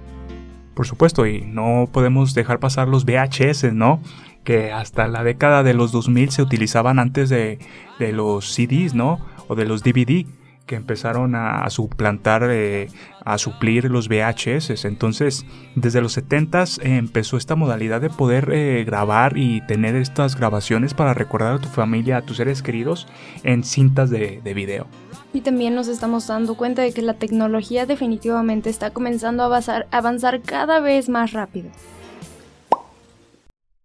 Por 0.78 0.86
supuesto, 0.86 1.26
y 1.26 1.40
no 1.40 1.88
podemos 1.90 2.34
dejar 2.34 2.60
pasar 2.60 2.86
los 2.86 3.04
VHS, 3.04 3.72
¿no? 3.72 4.00
Que 4.44 4.70
hasta 4.70 5.08
la 5.08 5.24
década 5.24 5.64
de 5.64 5.74
los 5.74 5.90
2000 5.90 6.30
se 6.30 6.40
utilizaban 6.40 7.00
antes 7.00 7.28
de, 7.28 7.58
los 7.98 8.54
CDs, 8.54 8.94
¿no? 8.94 9.18
O 9.48 9.56
de 9.56 9.64
los 9.64 9.82
DVD, 9.82 10.24
que 10.66 10.76
empezaron 10.76 11.34
a, 11.34 11.68
suplantar, 11.70 12.46
eh, 12.48 12.90
a 13.24 13.38
suplir 13.38 13.90
los 13.90 14.08
VHS. 14.08 14.84
Entonces, 14.84 15.44
desde 15.74 16.00
los 16.00 16.16
70s 16.16 16.80
eh, 16.80 16.96
empezó 16.96 17.38
esta 17.38 17.56
modalidad 17.56 18.00
de 18.00 18.10
poder 18.10 18.48
eh, 18.52 18.84
grabar 18.84 19.36
y 19.36 19.62
tener 19.62 19.96
estas 19.96 20.36
grabaciones 20.36 20.94
para 20.94 21.12
recordar 21.12 21.54
a 21.54 21.58
tu 21.58 21.68
familia, 21.68 22.18
a 22.18 22.22
tus 22.22 22.36
seres 22.36 22.62
queridos 22.62 23.08
en 23.42 23.64
cintas 23.64 24.10
de, 24.10 24.40
de 24.44 24.54
video. 24.54 24.86
Y 25.32 25.42
también 25.42 25.74
nos 25.74 25.88
estamos 25.88 26.26
dando 26.26 26.56
cuenta 26.56 26.82
de 26.82 26.92
que 26.92 27.02
la 27.02 27.14
tecnología 27.14 27.86
definitivamente 27.86 28.70
está 28.70 28.90
comenzando 28.90 29.42
a 29.42 29.86
avanzar, 29.90 30.42
cada 30.42 30.80
vez 30.80 31.08
más 31.08 31.32
rápido. 31.32 31.70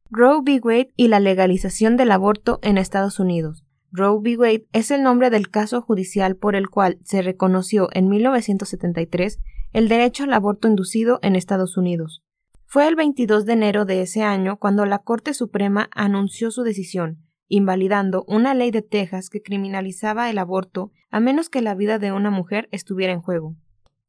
Roe 0.10 0.42
v. 0.42 0.62
Wade 0.64 0.94
y 0.96 1.08
la 1.08 1.20
legalización 1.20 1.98
del 1.98 2.12
aborto 2.12 2.60
en 2.62 2.78
Estados 2.78 3.20
Unidos. 3.20 3.66
Roe 3.92 4.20
v. 4.20 4.38
Wade 4.38 4.68
es 4.72 4.92
el 4.92 5.04
nombre 5.04 5.30
del 5.30 5.50
caso 5.50 5.82
judicial 5.82 6.36
por 6.36 6.56
el 6.56 6.70
cual 6.70 7.00
se 7.04 7.22
reconoció 7.22 7.90
en 7.94 8.10
1973 8.10 9.40
el 9.74 9.90
derecho 9.90 10.24
al 10.24 10.34
aborto 10.34 10.68
inducido 10.68 11.20
en 11.24 11.36
Estados 11.36 11.78
Unidos. 11.78 12.24
Fue 12.66 12.88
el 12.88 12.96
22 12.96 13.46
de 13.46 13.54
enero 13.54 13.86
de 13.86 14.02
ese 14.02 14.24
año 14.24 14.58
cuando 14.58 14.86
la 14.86 15.00
Corte 15.00 15.34
Suprema 15.34 15.90
anunció 15.94 16.50
su 16.52 16.64
decisión, 16.64 17.23
invalidando 17.54 18.26
una 18.28 18.56
ley 18.56 18.72
de 18.72 18.82
Texas 18.82 19.30
que 19.30 19.44
criminalizaba 19.44 20.32
el 20.32 20.40
aborto 20.40 20.92
a 21.12 21.20
menos 21.20 21.50
que 21.50 21.62
la 21.62 21.76
vida 21.76 22.00
de 22.00 22.12
una 22.12 22.32
mujer 22.32 22.68
estuviera 22.72 23.14
en 23.14 23.22
juego. 23.22 23.56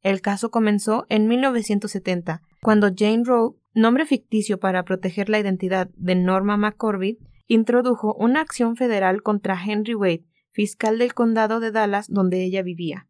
El 0.01 0.21
caso 0.21 0.49
comenzó 0.49 1.05
en 1.09 1.27
1970, 1.27 2.41
cuando 2.63 2.89
Jane 2.95 3.23
Rowe, 3.23 3.55
nombre 3.75 4.07
ficticio 4.07 4.59
para 4.59 4.83
proteger 4.83 5.29
la 5.29 5.37
identidad 5.39 5.89
de 5.95 6.15
Norma 6.15 6.57
McCormick, 6.57 7.19
introdujo 7.45 8.15
una 8.15 8.41
acción 8.41 8.75
federal 8.75 9.21
contra 9.21 9.61
Henry 9.63 9.93
Wade, 9.93 10.25
fiscal 10.49 10.97
del 10.97 11.13
condado 11.13 11.59
de 11.59 11.71
Dallas 11.71 12.07
donde 12.09 12.43
ella 12.43 12.63
vivía. 12.63 13.07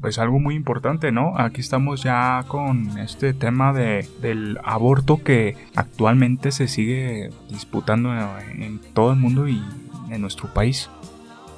Pues 0.00 0.18
algo 0.18 0.38
muy 0.38 0.54
importante, 0.54 1.12
¿no? 1.12 1.34
Aquí 1.36 1.60
estamos 1.60 2.02
ya 2.02 2.44
con 2.48 2.98
este 2.98 3.34
tema 3.34 3.72
de, 3.72 4.08
del 4.22 4.58
aborto 4.64 5.22
que 5.22 5.56
actualmente 5.74 6.52
se 6.52 6.68
sigue 6.68 7.30
disputando 7.50 8.10
en 8.54 8.80
todo 8.94 9.12
el 9.12 9.18
mundo 9.18 9.46
y 9.46 9.62
en 10.10 10.20
nuestro 10.22 10.48
país. 10.48 10.88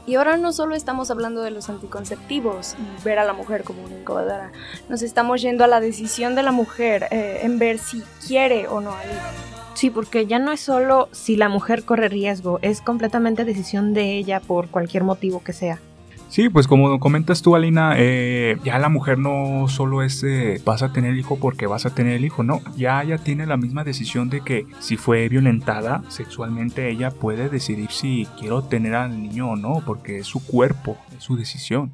Y 0.04 0.16
ahora 0.16 0.36
no 0.36 0.52
solo 0.52 0.74
estamos 0.74 1.12
hablando 1.12 1.42
de 1.42 1.52
los 1.52 1.68
anticonceptivos 1.68 2.74
y 2.74 3.04
ver 3.04 3.20
a 3.20 3.24
la 3.24 3.32
mujer 3.32 3.62
como 3.62 3.84
una 3.84 3.96
incubadora, 3.96 4.50
nos 4.88 5.02
estamos 5.02 5.40
yendo 5.40 5.62
a 5.62 5.68
la 5.68 5.80
decisión 5.80 6.34
de 6.34 6.42
la 6.42 6.50
mujer 6.50 7.06
eh, 7.12 7.40
en 7.42 7.60
ver 7.60 7.78
si 7.78 8.02
quiere 8.26 8.66
o 8.66 8.80
no 8.80 8.90
al 8.90 9.08
hijo. 9.08 9.52
Sí, 9.74 9.90
porque 9.90 10.26
ya 10.26 10.40
no 10.40 10.50
es 10.50 10.60
solo 10.60 11.08
si 11.12 11.36
la 11.36 11.48
mujer 11.48 11.84
corre 11.84 12.08
riesgo, 12.08 12.58
es 12.62 12.80
completamente 12.80 13.44
decisión 13.44 13.94
de 13.94 14.16
ella 14.16 14.40
por 14.40 14.68
cualquier 14.68 15.04
motivo 15.04 15.42
que 15.42 15.52
sea. 15.52 15.78
Sí, 16.32 16.48
pues 16.48 16.66
como 16.66 16.98
comentas 16.98 17.42
tú, 17.42 17.56
Alina, 17.56 17.92
eh, 17.98 18.56
ya 18.64 18.78
la 18.78 18.88
mujer 18.88 19.18
no 19.18 19.68
solo 19.68 20.02
es 20.02 20.24
eh, 20.24 20.62
vas 20.64 20.82
a 20.82 20.90
tener 20.90 21.14
hijo 21.14 21.38
porque 21.38 21.66
vas 21.66 21.84
a 21.84 21.94
tener 21.94 22.14
el 22.14 22.24
hijo, 22.24 22.42
no, 22.42 22.62
ya 22.74 23.02
ella 23.02 23.18
tiene 23.18 23.44
la 23.44 23.58
misma 23.58 23.84
decisión 23.84 24.30
de 24.30 24.40
que 24.40 24.64
si 24.78 24.96
fue 24.96 25.28
violentada 25.28 26.02
sexualmente, 26.08 26.88
ella 26.88 27.10
puede 27.10 27.50
decidir 27.50 27.90
si 27.90 28.26
quiero 28.40 28.62
tener 28.62 28.94
al 28.94 29.22
niño 29.22 29.50
o 29.50 29.56
no, 29.56 29.82
porque 29.84 30.20
es 30.20 30.26
su 30.26 30.42
cuerpo, 30.42 30.96
es 31.14 31.22
su 31.22 31.36
decisión. 31.36 31.92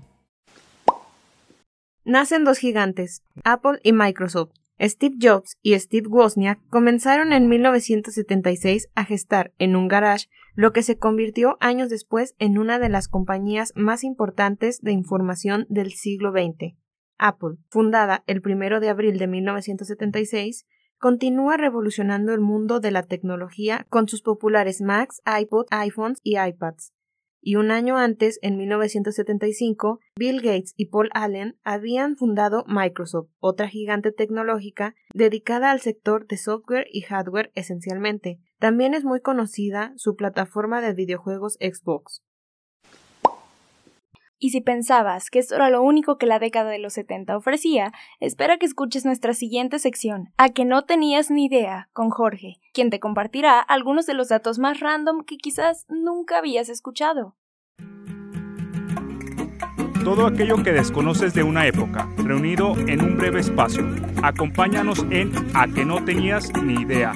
Nacen 2.05 2.45
dos 2.45 2.59
gigantes, 2.59 3.25
Apple 3.43 3.81
y 3.83 3.93
Microsoft. 3.93 4.53
Steve 4.81 5.17
Jobs 5.21 5.57
y 5.63 5.77
Steve 5.77 6.07
Wozniak 6.07 6.61
comenzaron 6.71 7.33
en 7.33 7.49
1976 7.49 8.89
a 8.95 9.05
gestar 9.05 9.53
en 9.59 9.75
un 9.75 9.89
garage 9.89 10.29
lo 10.55 10.73
que 10.73 10.83
se 10.83 10.99
convirtió 10.99 11.57
años 11.61 11.89
después 11.89 12.35
en 12.39 12.59
una 12.59 12.79
de 12.79 12.89
las 12.89 13.09
compañías 13.09 13.73
más 13.77 14.05
importantes 14.05 14.81
de 14.81 14.93
información 14.93 15.67
del 15.69 15.93
siglo 15.93 16.33
XX. 16.33 16.77
Apple, 17.19 17.57
fundada 17.69 18.23
el 18.27 18.43
1 18.45 18.81
de 18.81 18.89
abril 18.89 19.19
de 19.19 19.27
1976, 19.27 20.67
continúa 20.99 21.57
revolucionando 21.57 22.33
el 22.33 22.41
mundo 22.41 22.81
de 22.81 22.91
la 22.91 23.03
tecnología 23.03 23.87
con 23.89 24.09
sus 24.09 24.23
populares 24.23 24.81
Macs, 24.81 25.21
iPod, 25.27 25.67
iPhones 25.71 26.19
y 26.23 26.39
iPads 26.39 26.93
y 27.41 27.57
un 27.57 27.71
año 27.71 27.97
antes, 27.97 28.39
en 28.43 28.57
1975, 28.57 30.01
Bill 30.17 30.41
Gates 30.41 30.75
y 30.77 30.87
Paul 30.87 31.09
Allen 31.13 31.57
habían 31.63 32.17
fundado 32.17 32.65
Microsoft, 32.67 33.31
otra 33.39 33.69
gigante 33.69 34.13
tecnológica 34.13 34.95
dedicada 35.15 35.71
al 35.71 35.81
sector 35.81 36.27
de 36.27 36.37
software 36.37 36.87
y 36.91 37.03
hardware 37.03 37.53
esencialmente. 37.55 38.41
También 38.59 38.95
es 38.95 39.05
muy 39.05 39.21
conocida 39.21 39.93
su 39.97 40.17
plataforma 40.17 40.81
de 40.81 40.93
videojuegos 40.93 41.59
Xbox. 41.61 42.23
Y 44.41 44.51
si 44.51 44.61
pensabas 44.61 45.31
que 45.31 45.41
esto 45.41 45.57
era 45.57 45.69
lo 45.69 45.83
único 45.83 46.17
que 46.17 46.27
la 46.27 46.39
década 46.39 46.71
de 46.71 46.79
los 46.79 46.93
70 46.93 47.37
ofrecía, 47.37 47.93
espera 48.21 48.57
que 48.57 48.67
escuches 48.67 49.05
nuestra 49.05 49.33
siguiente 49.33 49.79
sección, 49.79 50.31
A 50.37 50.51
que 50.51 50.65
no 50.65 50.85
tenías 50.85 51.31
ni 51.31 51.47
idea, 51.47 51.89
con 51.93 52.11
Jorge, 52.11 52.61
quien 52.73 52.91
te 52.91 53.01
compartirá 53.01 53.61
algunos 53.61 54.07
de 54.07 54.15
los 54.15 54.29
datos 54.29 54.59
más 54.59 54.79
random 54.81 55.25
que 55.25 55.39
quizás 55.39 55.87
nunca 55.89 56.39
habías 56.39 56.69
escuchado. 56.69 57.37
Todo 60.05 60.27
aquello 60.27 60.63
que 60.63 60.73
desconoces 60.73 61.35
de 61.35 61.43
una 61.43 61.67
época, 61.67 62.09
reunido 62.17 62.75
en 62.87 63.03
un 63.03 63.19
breve 63.19 63.41
espacio. 63.41 63.85
Acompáñanos 64.23 65.05
en 65.11 65.33
A 65.55 65.67
que 65.67 65.85
no 65.85 66.05
tenías 66.05 66.51
ni 66.63 66.75
idea. 66.75 67.13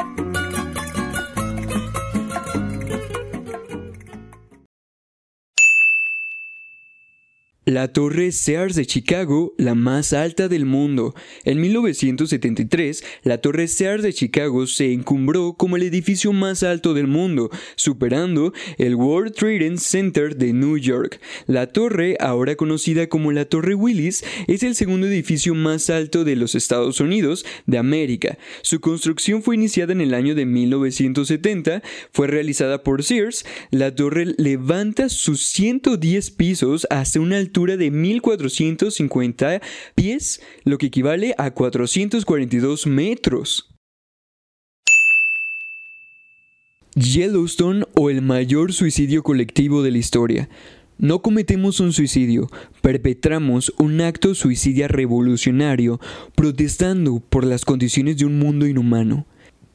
La 7.65 7.93
torre 7.93 8.33
Sears 8.33 8.75
de 8.75 8.87
Chicago, 8.87 9.55
la 9.57 9.77
más 9.77 10.13
alta 10.13 10.49
del 10.49 10.65
mundo. 10.65 11.15
En 11.45 11.61
1973, 11.61 13.05
la 13.23 13.39
torre 13.39 13.69
Sears 13.69 14.03
de 14.03 14.13
Chicago 14.13 14.67
se 14.67 14.93
encumbró 14.93 15.53
como 15.53 15.77
el 15.77 15.85
edificio 15.85 16.33
más 16.33 16.65
alto 16.65 16.93
del 16.93 17.07
mundo, 17.07 17.51
superando 17.77 18.53
el 18.79 18.97
World 18.97 19.35
Trade 19.35 19.79
Center 19.79 20.37
de 20.37 20.53
New 20.53 20.77
York. 20.77 21.21
La 21.47 21.69
torre, 21.69 22.17
ahora 22.19 22.57
conocida 22.57 23.09
como 23.09 23.31
la 23.31 23.45
Torre 23.45 23.77
Willis, 23.77 24.25
es 24.49 24.65
el 24.65 24.75
segundo 24.75 25.07
edificio 25.07 25.55
más 25.55 25.89
alto 25.89 26.25
de 26.25 26.35
los 26.35 26.57
Estados 26.57 26.99
Unidos 26.99 27.47
de 27.67 27.79
América. 27.79 28.39
Su 28.63 28.81
construcción 28.81 29.41
fue 29.41 29.55
iniciada 29.55 29.93
en 29.93 30.01
el 30.01 30.15
año 30.15 30.35
de 30.35 30.47
1970, 30.47 31.81
fue 32.11 32.27
realizada 32.27 32.83
por 32.83 33.05
Sears. 33.05 33.45
La 33.71 33.95
torre 33.95 34.35
levanta 34.37 35.09
sus 35.09 35.47
110 35.47 36.33
pisos 36.33 36.89
hasta 36.91 37.21
una 37.21 37.37
altura 37.37 37.52
de 37.53 37.91
1450 37.91 39.61
pies, 39.95 40.41
lo 40.65 40.79
que 40.79 40.87
equivale 40.87 41.35
a 41.39 41.53
442 41.53 42.87
metros. 42.87 43.69
Yellowstone 46.95 47.85
o 47.95 48.11
el 48.11 48.23
mayor 48.23 48.73
suicidio 48.73 49.23
colectivo 49.23 49.83
de 49.83 49.91
la 49.91 49.99
historia. 49.99 50.49
No 50.99 51.21
cometemos 51.21 51.81
un 51.81 51.93
suicidio, 51.93 52.49
perpetramos 52.81 53.73
un 53.79 54.01
acto 54.01 54.35
suicidia 54.35 54.89
revolucionario, 54.89 56.01
protestando 56.35 57.21
por 57.21 57.45
las 57.45 57.65
condiciones 57.65 58.19
de 58.19 58.27
un 58.27 58.39
mundo 58.39 58.67
inhumano. 58.67 59.27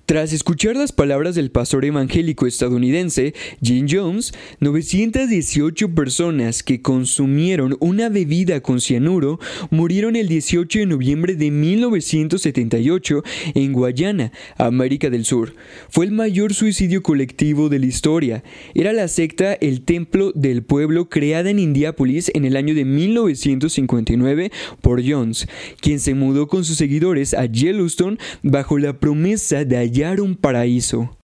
Tras 0.07 0.31
escuchar 0.31 0.77
las 0.77 0.93
palabras 0.93 1.35
del 1.35 1.51
pastor 1.51 1.83
evangélico 1.83 2.47
estadounidense 2.47 3.33
Jim 3.61 3.87
Jones, 3.89 4.33
918 4.61 5.93
personas 5.93 6.63
que 6.63 6.81
consumieron 6.81 7.75
una 7.81 8.07
bebida 8.07 8.61
con 8.61 8.79
cianuro 8.79 9.37
murieron 9.69 10.15
el 10.15 10.29
18 10.29 10.79
de 10.79 10.85
noviembre 10.85 11.35
de 11.35 11.51
1978 11.51 13.21
en 13.53 13.73
Guayana, 13.73 14.31
América 14.57 15.09
del 15.09 15.25
Sur. 15.25 15.55
Fue 15.89 16.05
el 16.05 16.13
mayor 16.13 16.53
suicidio 16.53 17.03
colectivo 17.03 17.67
de 17.67 17.79
la 17.79 17.87
historia. 17.87 18.45
Era 18.75 18.93
la 18.93 19.09
secta 19.09 19.55
El 19.55 19.81
Templo 19.81 20.31
del 20.31 20.63
Pueblo 20.63 21.09
creada 21.09 21.49
en 21.49 21.59
Indiápolis 21.59 22.31
en 22.33 22.45
el 22.45 22.55
año 22.55 22.73
de 22.75 22.85
1959 22.85 24.53
por 24.79 25.03
Jones, 25.05 25.49
quien 25.81 25.99
se 25.99 26.13
mudó 26.13 26.47
con 26.47 26.63
sus 26.63 26.77
seguidores 26.77 27.33
a 27.33 27.45
Yellowstone 27.45 28.17
bajo 28.41 28.79
la 28.79 29.01
promesa 29.01 29.65
de 29.65 29.96
un 29.97 30.35
paraíso. 30.35 31.17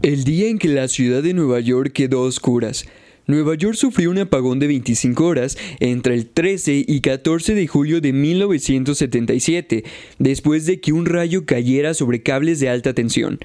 El 0.00 0.22
día 0.22 0.48
en 0.48 0.58
que 0.58 0.68
la 0.68 0.86
ciudad 0.86 1.24
de 1.24 1.34
Nueva 1.34 1.58
York 1.58 1.92
quedó 1.92 2.20
a 2.20 2.28
oscuras, 2.28 2.86
Nueva 3.26 3.56
York 3.56 3.74
sufrió 3.74 4.08
un 4.12 4.18
apagón 4.18 4.60
de 4.60 4.68
25 4.68 5.26
horas 5.26 5.58
entre 5.80 6.14
el 6.14 6.28
13 6.28 6.84
y 6.86 7.00
14 7.00 7.56
de 7.56 7.66
julio 7.66 8.00
de 8.00 8.12
1977, 8.12 9.82
después 10.20 10.66
de 10.66 10.80
que 10.80 10.92
un 10.92 11.04
rayo 11.04 11.44
cayera 11.44 11.94
sobre 11.94 12.22
cables 12.22 12.60
de 12.60 12.68
alta 12.68 12.94
tensión. 12.94 13.40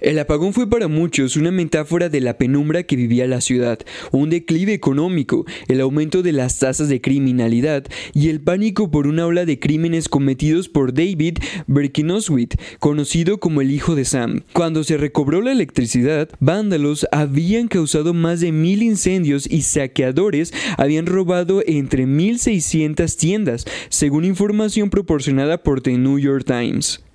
El 0.00 0.18
apagón 0.18 0.52
fue 0.52 0.68
para 0.68 0.88
muchos 0.88 1.36
una 1.36 1.50
metáfora 1.50 2.08
de 2.08 2.20
la 2.20 2.36
penumbra 2.36 2.82
que 2.82 2.96
vivía 2.96 3.26
la 3.26 3.40
ciudad, 3.40 3.78
un 4.12 4.30
declive 4.30 4.74
económico, 4.74 5.46
el 5.68 5.80
aumento 5.80 6.22
de 6.22 6.32
las 6.32 6.58
tasas 6.58 6.88
de 6.88 7.00
criminalidad 7.00 7.84
y 8.12 8.28
el 8.28 8.40
pánico 8.40 8.90
por 8.90 9.06
una 9.06 9.26
ola 9.26 9.44
de 9.44 9.58
crímenes 9.58 10.08
cometidos 10.08 10.68
por 10.68 10.92
David 10.92 11.38
Berkinoswit, 11.66 12.56
conocido 12.78 13.38
como 13.38 13.60
el 13.60 13.70
hijo 13.70 13.94
de 13.94 14.04
Sam. 14.04 14.42
Cuando 14.52 14.84
se 14.84 14.96
recobró 14.96 15.40
la 15.40 15.52
electricidad, 15.52 16.28
vándalos 16.40 17.06
habían 17.12 17.68
causado 17.68 18.12
más 18.12 18.40
de 18.40 18.52
mil 18.52 18.82
incendios 18.82 19.50
y 19.50 19.62
saqueadores 19.62 20.52
habían 20.76 21.06
robado 21.06 21.62
entre 21.66 22.06
1.600 22.06 23.16
tiendas, 23.16 23.64
según 23.88 24.24
información 24.24 24.90
proporcionada 24.90 25.62
por 25.62 25.80
The 25.80 25.96
New 25.98 26.18
York 26.18 26.44
Times. 26.44 27.05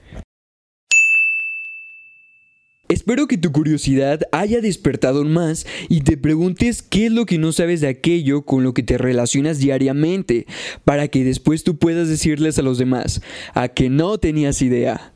Espero 2.91 3.25
que 3.25 3.37
tu 3.37 3.53
curiosidad 3.53 4.19
haya 4.33 4.59
despertado 4.59 5.23
más 5.23 5.65
y 5.87 6.01
te 6.01 6.17
preguntes 6.17 6.81
qué 6.81 7.05
es 7.05 7.11
lo 7.13 7.25
que 7.25 7.37
no 7.37 7.53
sabes 7.53 7.79
de 7.79 7.87
aquello 7.87 8.41
con 8.41 8.65
lo 8.65 8.73
que 8.73 8.83
te 8.83 8.97
relacionas 8.97 9.59
diariamente, 9.59 10.45
para 10.83 11.07
que 11.07 11.23
después 11.23 11.63
tú 11.63 11.77
puedas 11.77 12.09
decirles 12.09 12.59
a 12.59 12.63
los 12.63 12.77
demás 12.77 13.21
a 13.53 13.69
que 13.69 13.89
no 13.89 14.17
tenías 14.17 14.61
idea. 14.61 15.13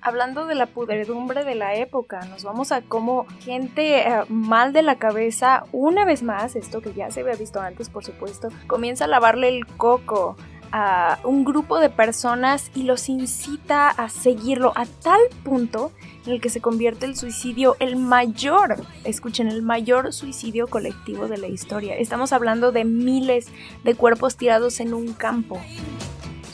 Hablando 0.00 0.44
de 0.46 0.56
la 0.56 0.66
pudredumbre 0.66 1.44
de 1.44 1.54
la 1.54 1.76
época, 1.76 2.26
nos 2.26 2.42
vamos 2.42 2.72
a 2.72 2.82
cómo 2.82 3.24
gente 3.38 4.00
eh, 4.00 4.24
mal 4.28 4.72
de 4.72 4.82
la 4.82 4.98
cabeza, 4.98 5.66
una 5.70 6.04
vez 6.04 6.24
más, 6.24 6.56
esto 6.56 6.82
que 6.82 6.92
ya 6.94 7.12
se 7.12 7.20
había 7.20 7.36
visto 7.36 7.60
antes 7.60 7.88
por 7.90 8.04
supuesto, 8.04 8.48
comienza 8.66 9.04
a 9.04 9.08
lavarle 9.08 9.56
el 9.56 9.66
coco 9.66 10.36
a 10.76 11.20
un 11.22 11.44
grupo 11.44 11.78
de 11.78 11.88
personas 11.88 12.72
y 12.74 12.82
los 12.82 13.08
incita 13.08 13.90
a 13.90 14.08
seguirlo 14.08 14.72
a 14.74 14.86
tal 14.86 15.20
punto 15.44 15.92
en 16.26 16.32
el 16.32 16.40
que 16.40 16.48
se 16.48 16.60
convierte 16.60 17.06
el 17.06 17.14
suicidio 17.14 17.76
el 17.78 17.94
mayor, 17.94 18.82
escuchen, 19.04 19.46
el 19.46 19.62
mayor 19.62 20.12
suicidio 20.12 20.66
colectivo 20.66 21.28
de 21.28 21.38
la 21.38 21.46
historia. 21.46 21.94
Estamos 21.96 22.32
hablando 22.32 22.72
de 22.72 22.84
miles 22.84 23.52
de 23.84 23.94
cuerpos 23.94 24.36
tirados 24.36 24.80
en 24.80 24.94
un 24.94 25.12
campo. 25.12 25.60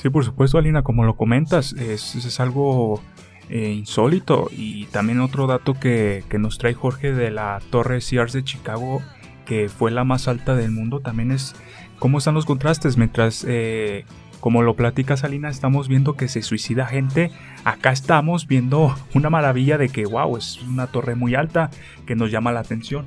Sí, 0.02 0.10
por 0.10 0.22
supuesto, 0.22 0.58
Alina, 0.58 0.82
como 0.82 1.04
lo 1.04 1.16
comentas, 1.16 1.72
es, 1.72 2.40
algo 2.40 3.00
eh, 3.48 3.70
insólito. 3.70 4.50
Y 4.50 4.84
también 4.86 5.20
otro 5.20 5.46
dato 5.46 5.72
que, 5.72 6.24
que, 6.28 6.38
nos 6.38 6.58
trae 6.58 6.74
Jorge 6.74 7.14
de 7.14 7.30
la 7.30 7.58
Torre 7.70 8.02
Sears 8.02 8.34
de 8.34 8.44
Chicago, 8.44 9.00
que 9.46 9.70
fue 9.70 9.90
la 9.90 10.04
más 10.04 10.28
alta 10.28 10.54
del 10.54 10.72
mundo, 10.72 11.00
también 11.00 11.30
es 11.30 11.54
cómo 12.00 12.18
están 12.18 12.34
los 12.34 12.46
contrastes. 12.46 12.96
Mientras, 12.96 13.44
eh, 13.46 14.04
como 14.40 14.62
lo 14.62 14.74
platica 14.74 15.16
Salina, 15.16 15.48
estamos 15.48 15.86
viendo 15.86 16.14
que 16.14 16.26
se 16.26 16.42
suicida 16.42 16.86
gente. 16.86 17.30
Acá 17.62 17.92
estamos 17.92 18.48
viendo 18.48 18.96
una 19.14 19.30
maravilla 19.30 19.78
de 19.78 19.88
que, 19.88 20.04
wow, 20.06 20.36
es 20.36 20.60
una 20.62 20.88
torre 20.88 21.14
muy 21.14 21.36
alta 21.36 21.70
que 22.06 22.16
nos 22.16 22.32
llama 22.32 22.50
la 22.50 22.60
atención. 22.60 23.06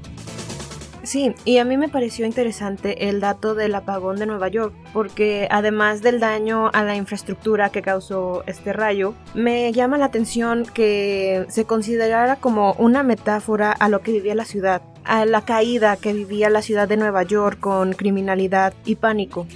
Sí, 1.04 1.36
y 1.44 1.58
a 1.58 1.66
mí 1.66 1.76
me 1.76 1.90
pareció 1.90 2.26
interesante 2.26 3.10
el 3.10 3.20
dato 3.20 3.56
del 3.56 3.76
apagón 3.76 4.16
de 4.20 4.26
Nueva 4.26 4.48
York, 4.48 4.74
porque 4.94 5.50
además 5.52 6.02
del 6.02 6.22
daño 6.22 6.70
a 6.72 6.82
la 6.84 6.96
infraestructura 6.96 7.72
que 7.72 7.82
causó 7.82 8.46
este 8.48 8.72
rayo, 8.72 9.14
me 9.34 9.74
llama 9.74 9.98
la 9.98 10.06
atención 10.06 10.66
que 10.74 11.46
se 11.50 11.66
considerara 11.66 12.38
como 12.38 12.72
una 12.76 13.04
metáfora 13.04 13.74
a 13.74 13.90
lo 13.90 14.00
que 14.00 14.14
vivía 14.14 14.34
la 14.34 14.46
ciudad, 14.46 14.82
a 15.06 15.26
la 15.26 15.46
caída 15.46 15.98
que 15.98 16.14
vivía 16.14 16.50
la 16.50 16.62
ciudad 16.62 16.88
de 16.88 16.98
Nueva 16.98 17.24
York 17.24 17.60
con 17.60 17.94
criminalidad 17.94 18.74
y 18.86 18.96
pánico. 18.96 19.48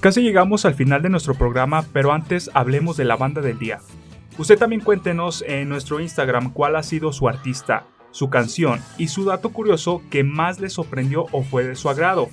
Casi 0.00 0.22
llegamos 0.22 0.64
al 0.64 0.74
final 0.74 1.02
de 1.02 1.08
nuestro 1.08 1.34
programa, 1.34 1.84
pero 1.92 2.12
antes 2.12 2.50
hablemos 2.54 2.96
de 2.96 3.04
la 3.04 3.16
banda 3.16 3.40
del 3.40 3.58
día. 3.58 3.80
Usted 4.36 4.58
también 4.58 4.82
cuéntenos 4.82 5.42
en 5.46 5.68
nuestro 5.68 6.00
Instagram 6.00 6.52
cuál 6.52 6.76
ha 6.76 6.82
sido 6.82 7.12
su 7.12 7.28
artista 7.28 7.86
su 8.14 8.30
canción 8.30 8.80
y 8.96 9.08
su 9.08 9.24
dato 9.24 9.50
curioso 9.50 10.00
que 10.08 10.22
más 10.22 10.60
les 10.60 10.74
sorprendió 10.74 11.26
o 11.32 11.42
fue 11.42 11.64
de 11.64 11.74
su 11.74 11.88
agrado. 11.88 12.28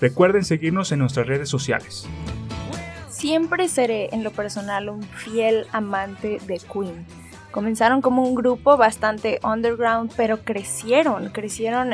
Recuerden 0.00 0.44
seguirnos 0.44 0.90
en 0.90 0.98
nuestras 0.98 1.28
redes 1.28 1.48
sociales. 1.48 2.08
Siempre 3.08 3.68
seré 3.68 4.08
en 4.12 4.24
lo 4.24 4.32
personal 4.32 4.88
un 4.88 5.04
fiel 5.04 5.66
amante 5.70 6.40
de 6.44 6.58
Queen. 6.58 7.06
Comenzaron 7.52 8.00
como 8.00 8.22
un 8.22 8.34
grupo 8.34 8.76
bastante 8.76 9.38
underground, 9.44 10.12
pero 10.16 10.40
crecieron, 10.40 11.28
crecieron. 11.28 11.92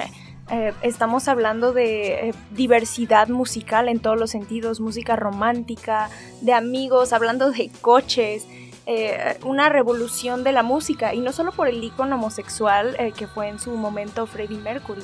Eh, 0.51 0.73
estamos 0.81 1.29
hablando 1.29 1.75
de 1.75 2.31
eh, 2.31 2.35
diversidad 2.53 3.29
musical 3.29 3.89
en 3.89 3.99
todos 4.01 4.19
los 4.19 4.31
sentidos, 4.31 4.81
música 4.81 5.15
romántica, 5.15 6.09
de 6.41 6.55
amigos, 6.55 7.13
hablando 7.13 7.51
de 7.51 7.71
coches, 7.83 8.47
eh, 8.91 9.37
una 9.45 9.69
revolución 9.69 10.45
de 10.45 10.53
la 10.53 10.63
música 10.63 11.13
y 11.13 11.21
no 11.21 11.31
solo 11.33 11.53
por 11.53 11.69
el 11.69 11.85
icono 11.85 12.17
homosexual 12.17 12.97
eh, 12.99 13.13
que 13.15 13.27
fue 13.27 13.49
en 13.49 13.59
su 13.59 13.77
momento 13.77 14.27
Freddie 14.27 14.57
Mercury. 14.57 15.03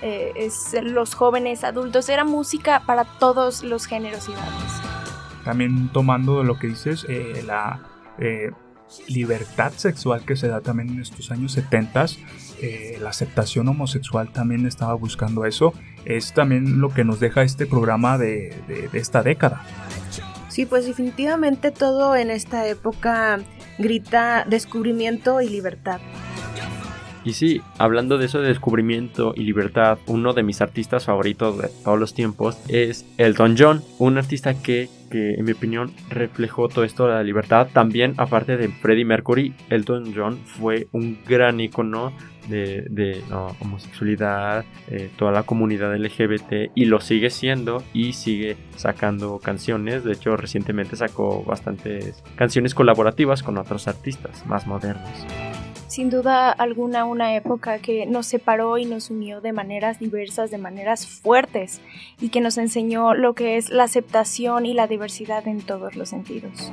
Eh, 0.00 0.32
es 0.36 0.74
los 0.82 1.12
jóvenes 1.12 1.62
adultos, 1.62 2.08
era 2.08 2.24
música 2.24 2.84
para 2.86 3.04
todos 3.04 3.62
los 3.62 3.84
géneros. 3.84 4.30
También 5.44 5.90
tomando 5.90 6.42
lo 6.44 6.58
que 6.58 6.68
dices, 6.68 7.06
la 7.44 7.78
libertad 9.08 9.72
sexual 9.76 10.24
que 10.24 10.36
se 10.36 10.48
da 10.48 10.60
también 10.60 10.90
en 10.90 11.00
estos 11.00 11.30
años 11.30 11.52
70, 11.52 12.06
la 13.00 13.10
aceptación 13.10 13.68
homosexual 13.68 14.32
también 14.32 14.66
estaba 14.66 14.94
buscando 14.94 15.44
eso, 15.44 15.74
es 16.04 16.32
también 16.32 16.80
lo 16.80 16.90
que 16.90 17.04
nos 17.04 17.20
deja 17.20 17.42
este 17.42 17.66
programa 17.66 18.18
de 18.18 18.88
esta 18.92 19.22
década. 19.22 19.62
Sí, 20.48 20.64
pues 20.64 20.86
definitivamente 20.86 21.70
todo 21.70 22.16
en 22.16 22.30
esta 22.30 22.66
época 22.66 23.40
grita 23.78 24.46
descubrimiento 24.48 25.42
y 25.42 25.48
libertad. 25.50 26.00
Y 27.26 27.32
sí, 27.32 27.60
hablando 27.78 28.18
de 28.18 28.26
eso 28.26 28.40
de 28.40 28.46
descubrimiento 28.46 29.34
y 29.34 29.42
libertad, 29.42 29.98
uno 30.06 30.32
de 30.32 30.44
mis 30.44 30.60
artistas 30.60 31.06
favoritos 31.06 31.58
de 31.58 31.68
todos 31.82 31.98
los 31.98 32.14
tiempos 32.14 32.56
es 32.68 33.04
Elton 33.18 33.56
John, 33.58 33.82
un 33.98 34.16
artista 34.16 34.54
que, 34.62 34.88
que 35.10 35.34
en 35.34 35.44
mi 35.44 35.50
opinión 35.50 35.92
reflejó 36.08 36.68
todo 36.68 36.84
esto 36.84 37.08
de 37.08 37.14
la 37.14 37.24
libertad. 37.24 37.66
También, 37.72 38.14
aparte 38.16 38.56
de 38.56 38.68
Freddie 38.68 39.04
Mercury, 39.04 39.54
Elton 39.70 40.12
John 40.14 40.38
fue 40.44 40.86
un 40.92 41.18
gran 41.26 41.58
icono 41.58 42.12
de, 42.48 42.86
de 42.90 43.20
homosexualidad, 43.58 44.64
eh, 44.86 45.10
toda 45.18 45.32
la 45.32 45.42
comunidad 45.42 45.96
LGBT 45.96 46.70
y 46.76 46.84
lo 46.84 47.00
sigue 47.00 47.30
siendo 47.30 47.82
y 47.92 48.12
sigue 48.12 48.56
sacando 48.76 49.40
canciones. 49.40 50.04
De 50.04 50.12
hecho, 50.12 50.36
recientemente 50.36 50.94
sacó 50.94 51.42
bastantes 51.42 52.22
canciones 52.36 52.72
colaborativas 52.72 53.42
con 53.42 53.58
otros 53.58 53.88
artistas 53.88 54.46
más 54.46 54.68
modernos 54.68 55.26
sin 55.88 56.10
duda 56.10 56.50
alguna 56.50 57.04
una 57.04 57.34
época 57.34 57.78
que 57.78 58.06
nos 58.06 58.26
separó 58.26 58.78
y 58.78 58.84
nos 58.84 59.10
unió 59.10 59.40
de 59.40 59.52
maneras 59.52 59.98
diversas, 59.98 60.50
de 60.50 60.58
maneras 60.58 61.06
fuertes 61.06 61.80
y 62.20 62.30
que 62.30 62.40
nos 62.40 62.58
enseñó 62.58 63.14
lo 63.14 63.34
que 63.34 63.56
es 63.56 63.70
la 63.70 63.84
aceptación 63.84 64.66
y 64.66 64.74
la 64.74 64.86
diversidad 64.86 65.46
en 65.46 65.62
todos 65.62 65.96
los 65.96 66.08
sentidos. 66.08 66.72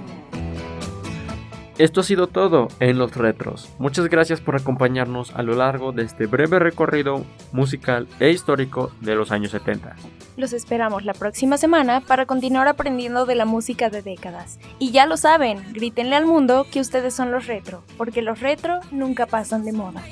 Esto 1.78 2.02
ha 2.02 2.04
sido 2.04 2.28
todo 2.28 2.68
en 2.80 3.00
los 3.00 3.16
retros. 3.16 3.70
Muchas 3.80 4.08
gracias 4.08 4.42
por 4.42 4.56
acompañarnos 4.56 5.34
a 5.36 5.42
lo 5.42 5.56
largo 5.56 5.92
de 5.92 6.04
este 6.04 6.28
breve 6.28 6.60
recorrido 6.60 7.26
musical 7.52 8.08
e 8.20 8.30
histórico 8.30 8.92
de 9.02 9.16
los 9.16 9.32
años 9.32 9.52
70. 9.52 9.96
Los 10.38 10.54
esperamos 10.54 11.04
la 11.04 11.14
próxima 11.14 11.58
semana 11.58 12.02
para 12.02 12.26
continuar 12.26 12.68
aprendiendo 12.68 13.26
de 13.26 13.36
la 13.36 13.46
música 13.46 13.90
de 13.90 14.04
décadas. 14.04 14.60
Y 14.78 14.92
ya 14.92 15.06
lo 15.08 15.18
saben, 15.18 15.64
grítenle 15.74 16.16
al 16.16 16.26
mundo 16.26 16.68
que 16.72 16.80
ustedes 16.80 17.14
son 17.14 17.32
los 17.32 17.48
retro, 17.48 17.84
porque 17.98 18.22
los 18.22 18.40
retro 18.40 18.80
nunca 18.92 19.26
pasan 19.26 19.66
de 19.66 19.74
moda. 19.74 20.04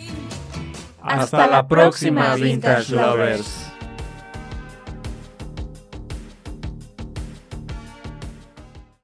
Hasta, 1.02 1.24
Hasta 1.24 1.48
la, 1.48 1.68
próxima, 1.68 2.36
Vintage 2.36 2.94
Lovers. 2.94 3.71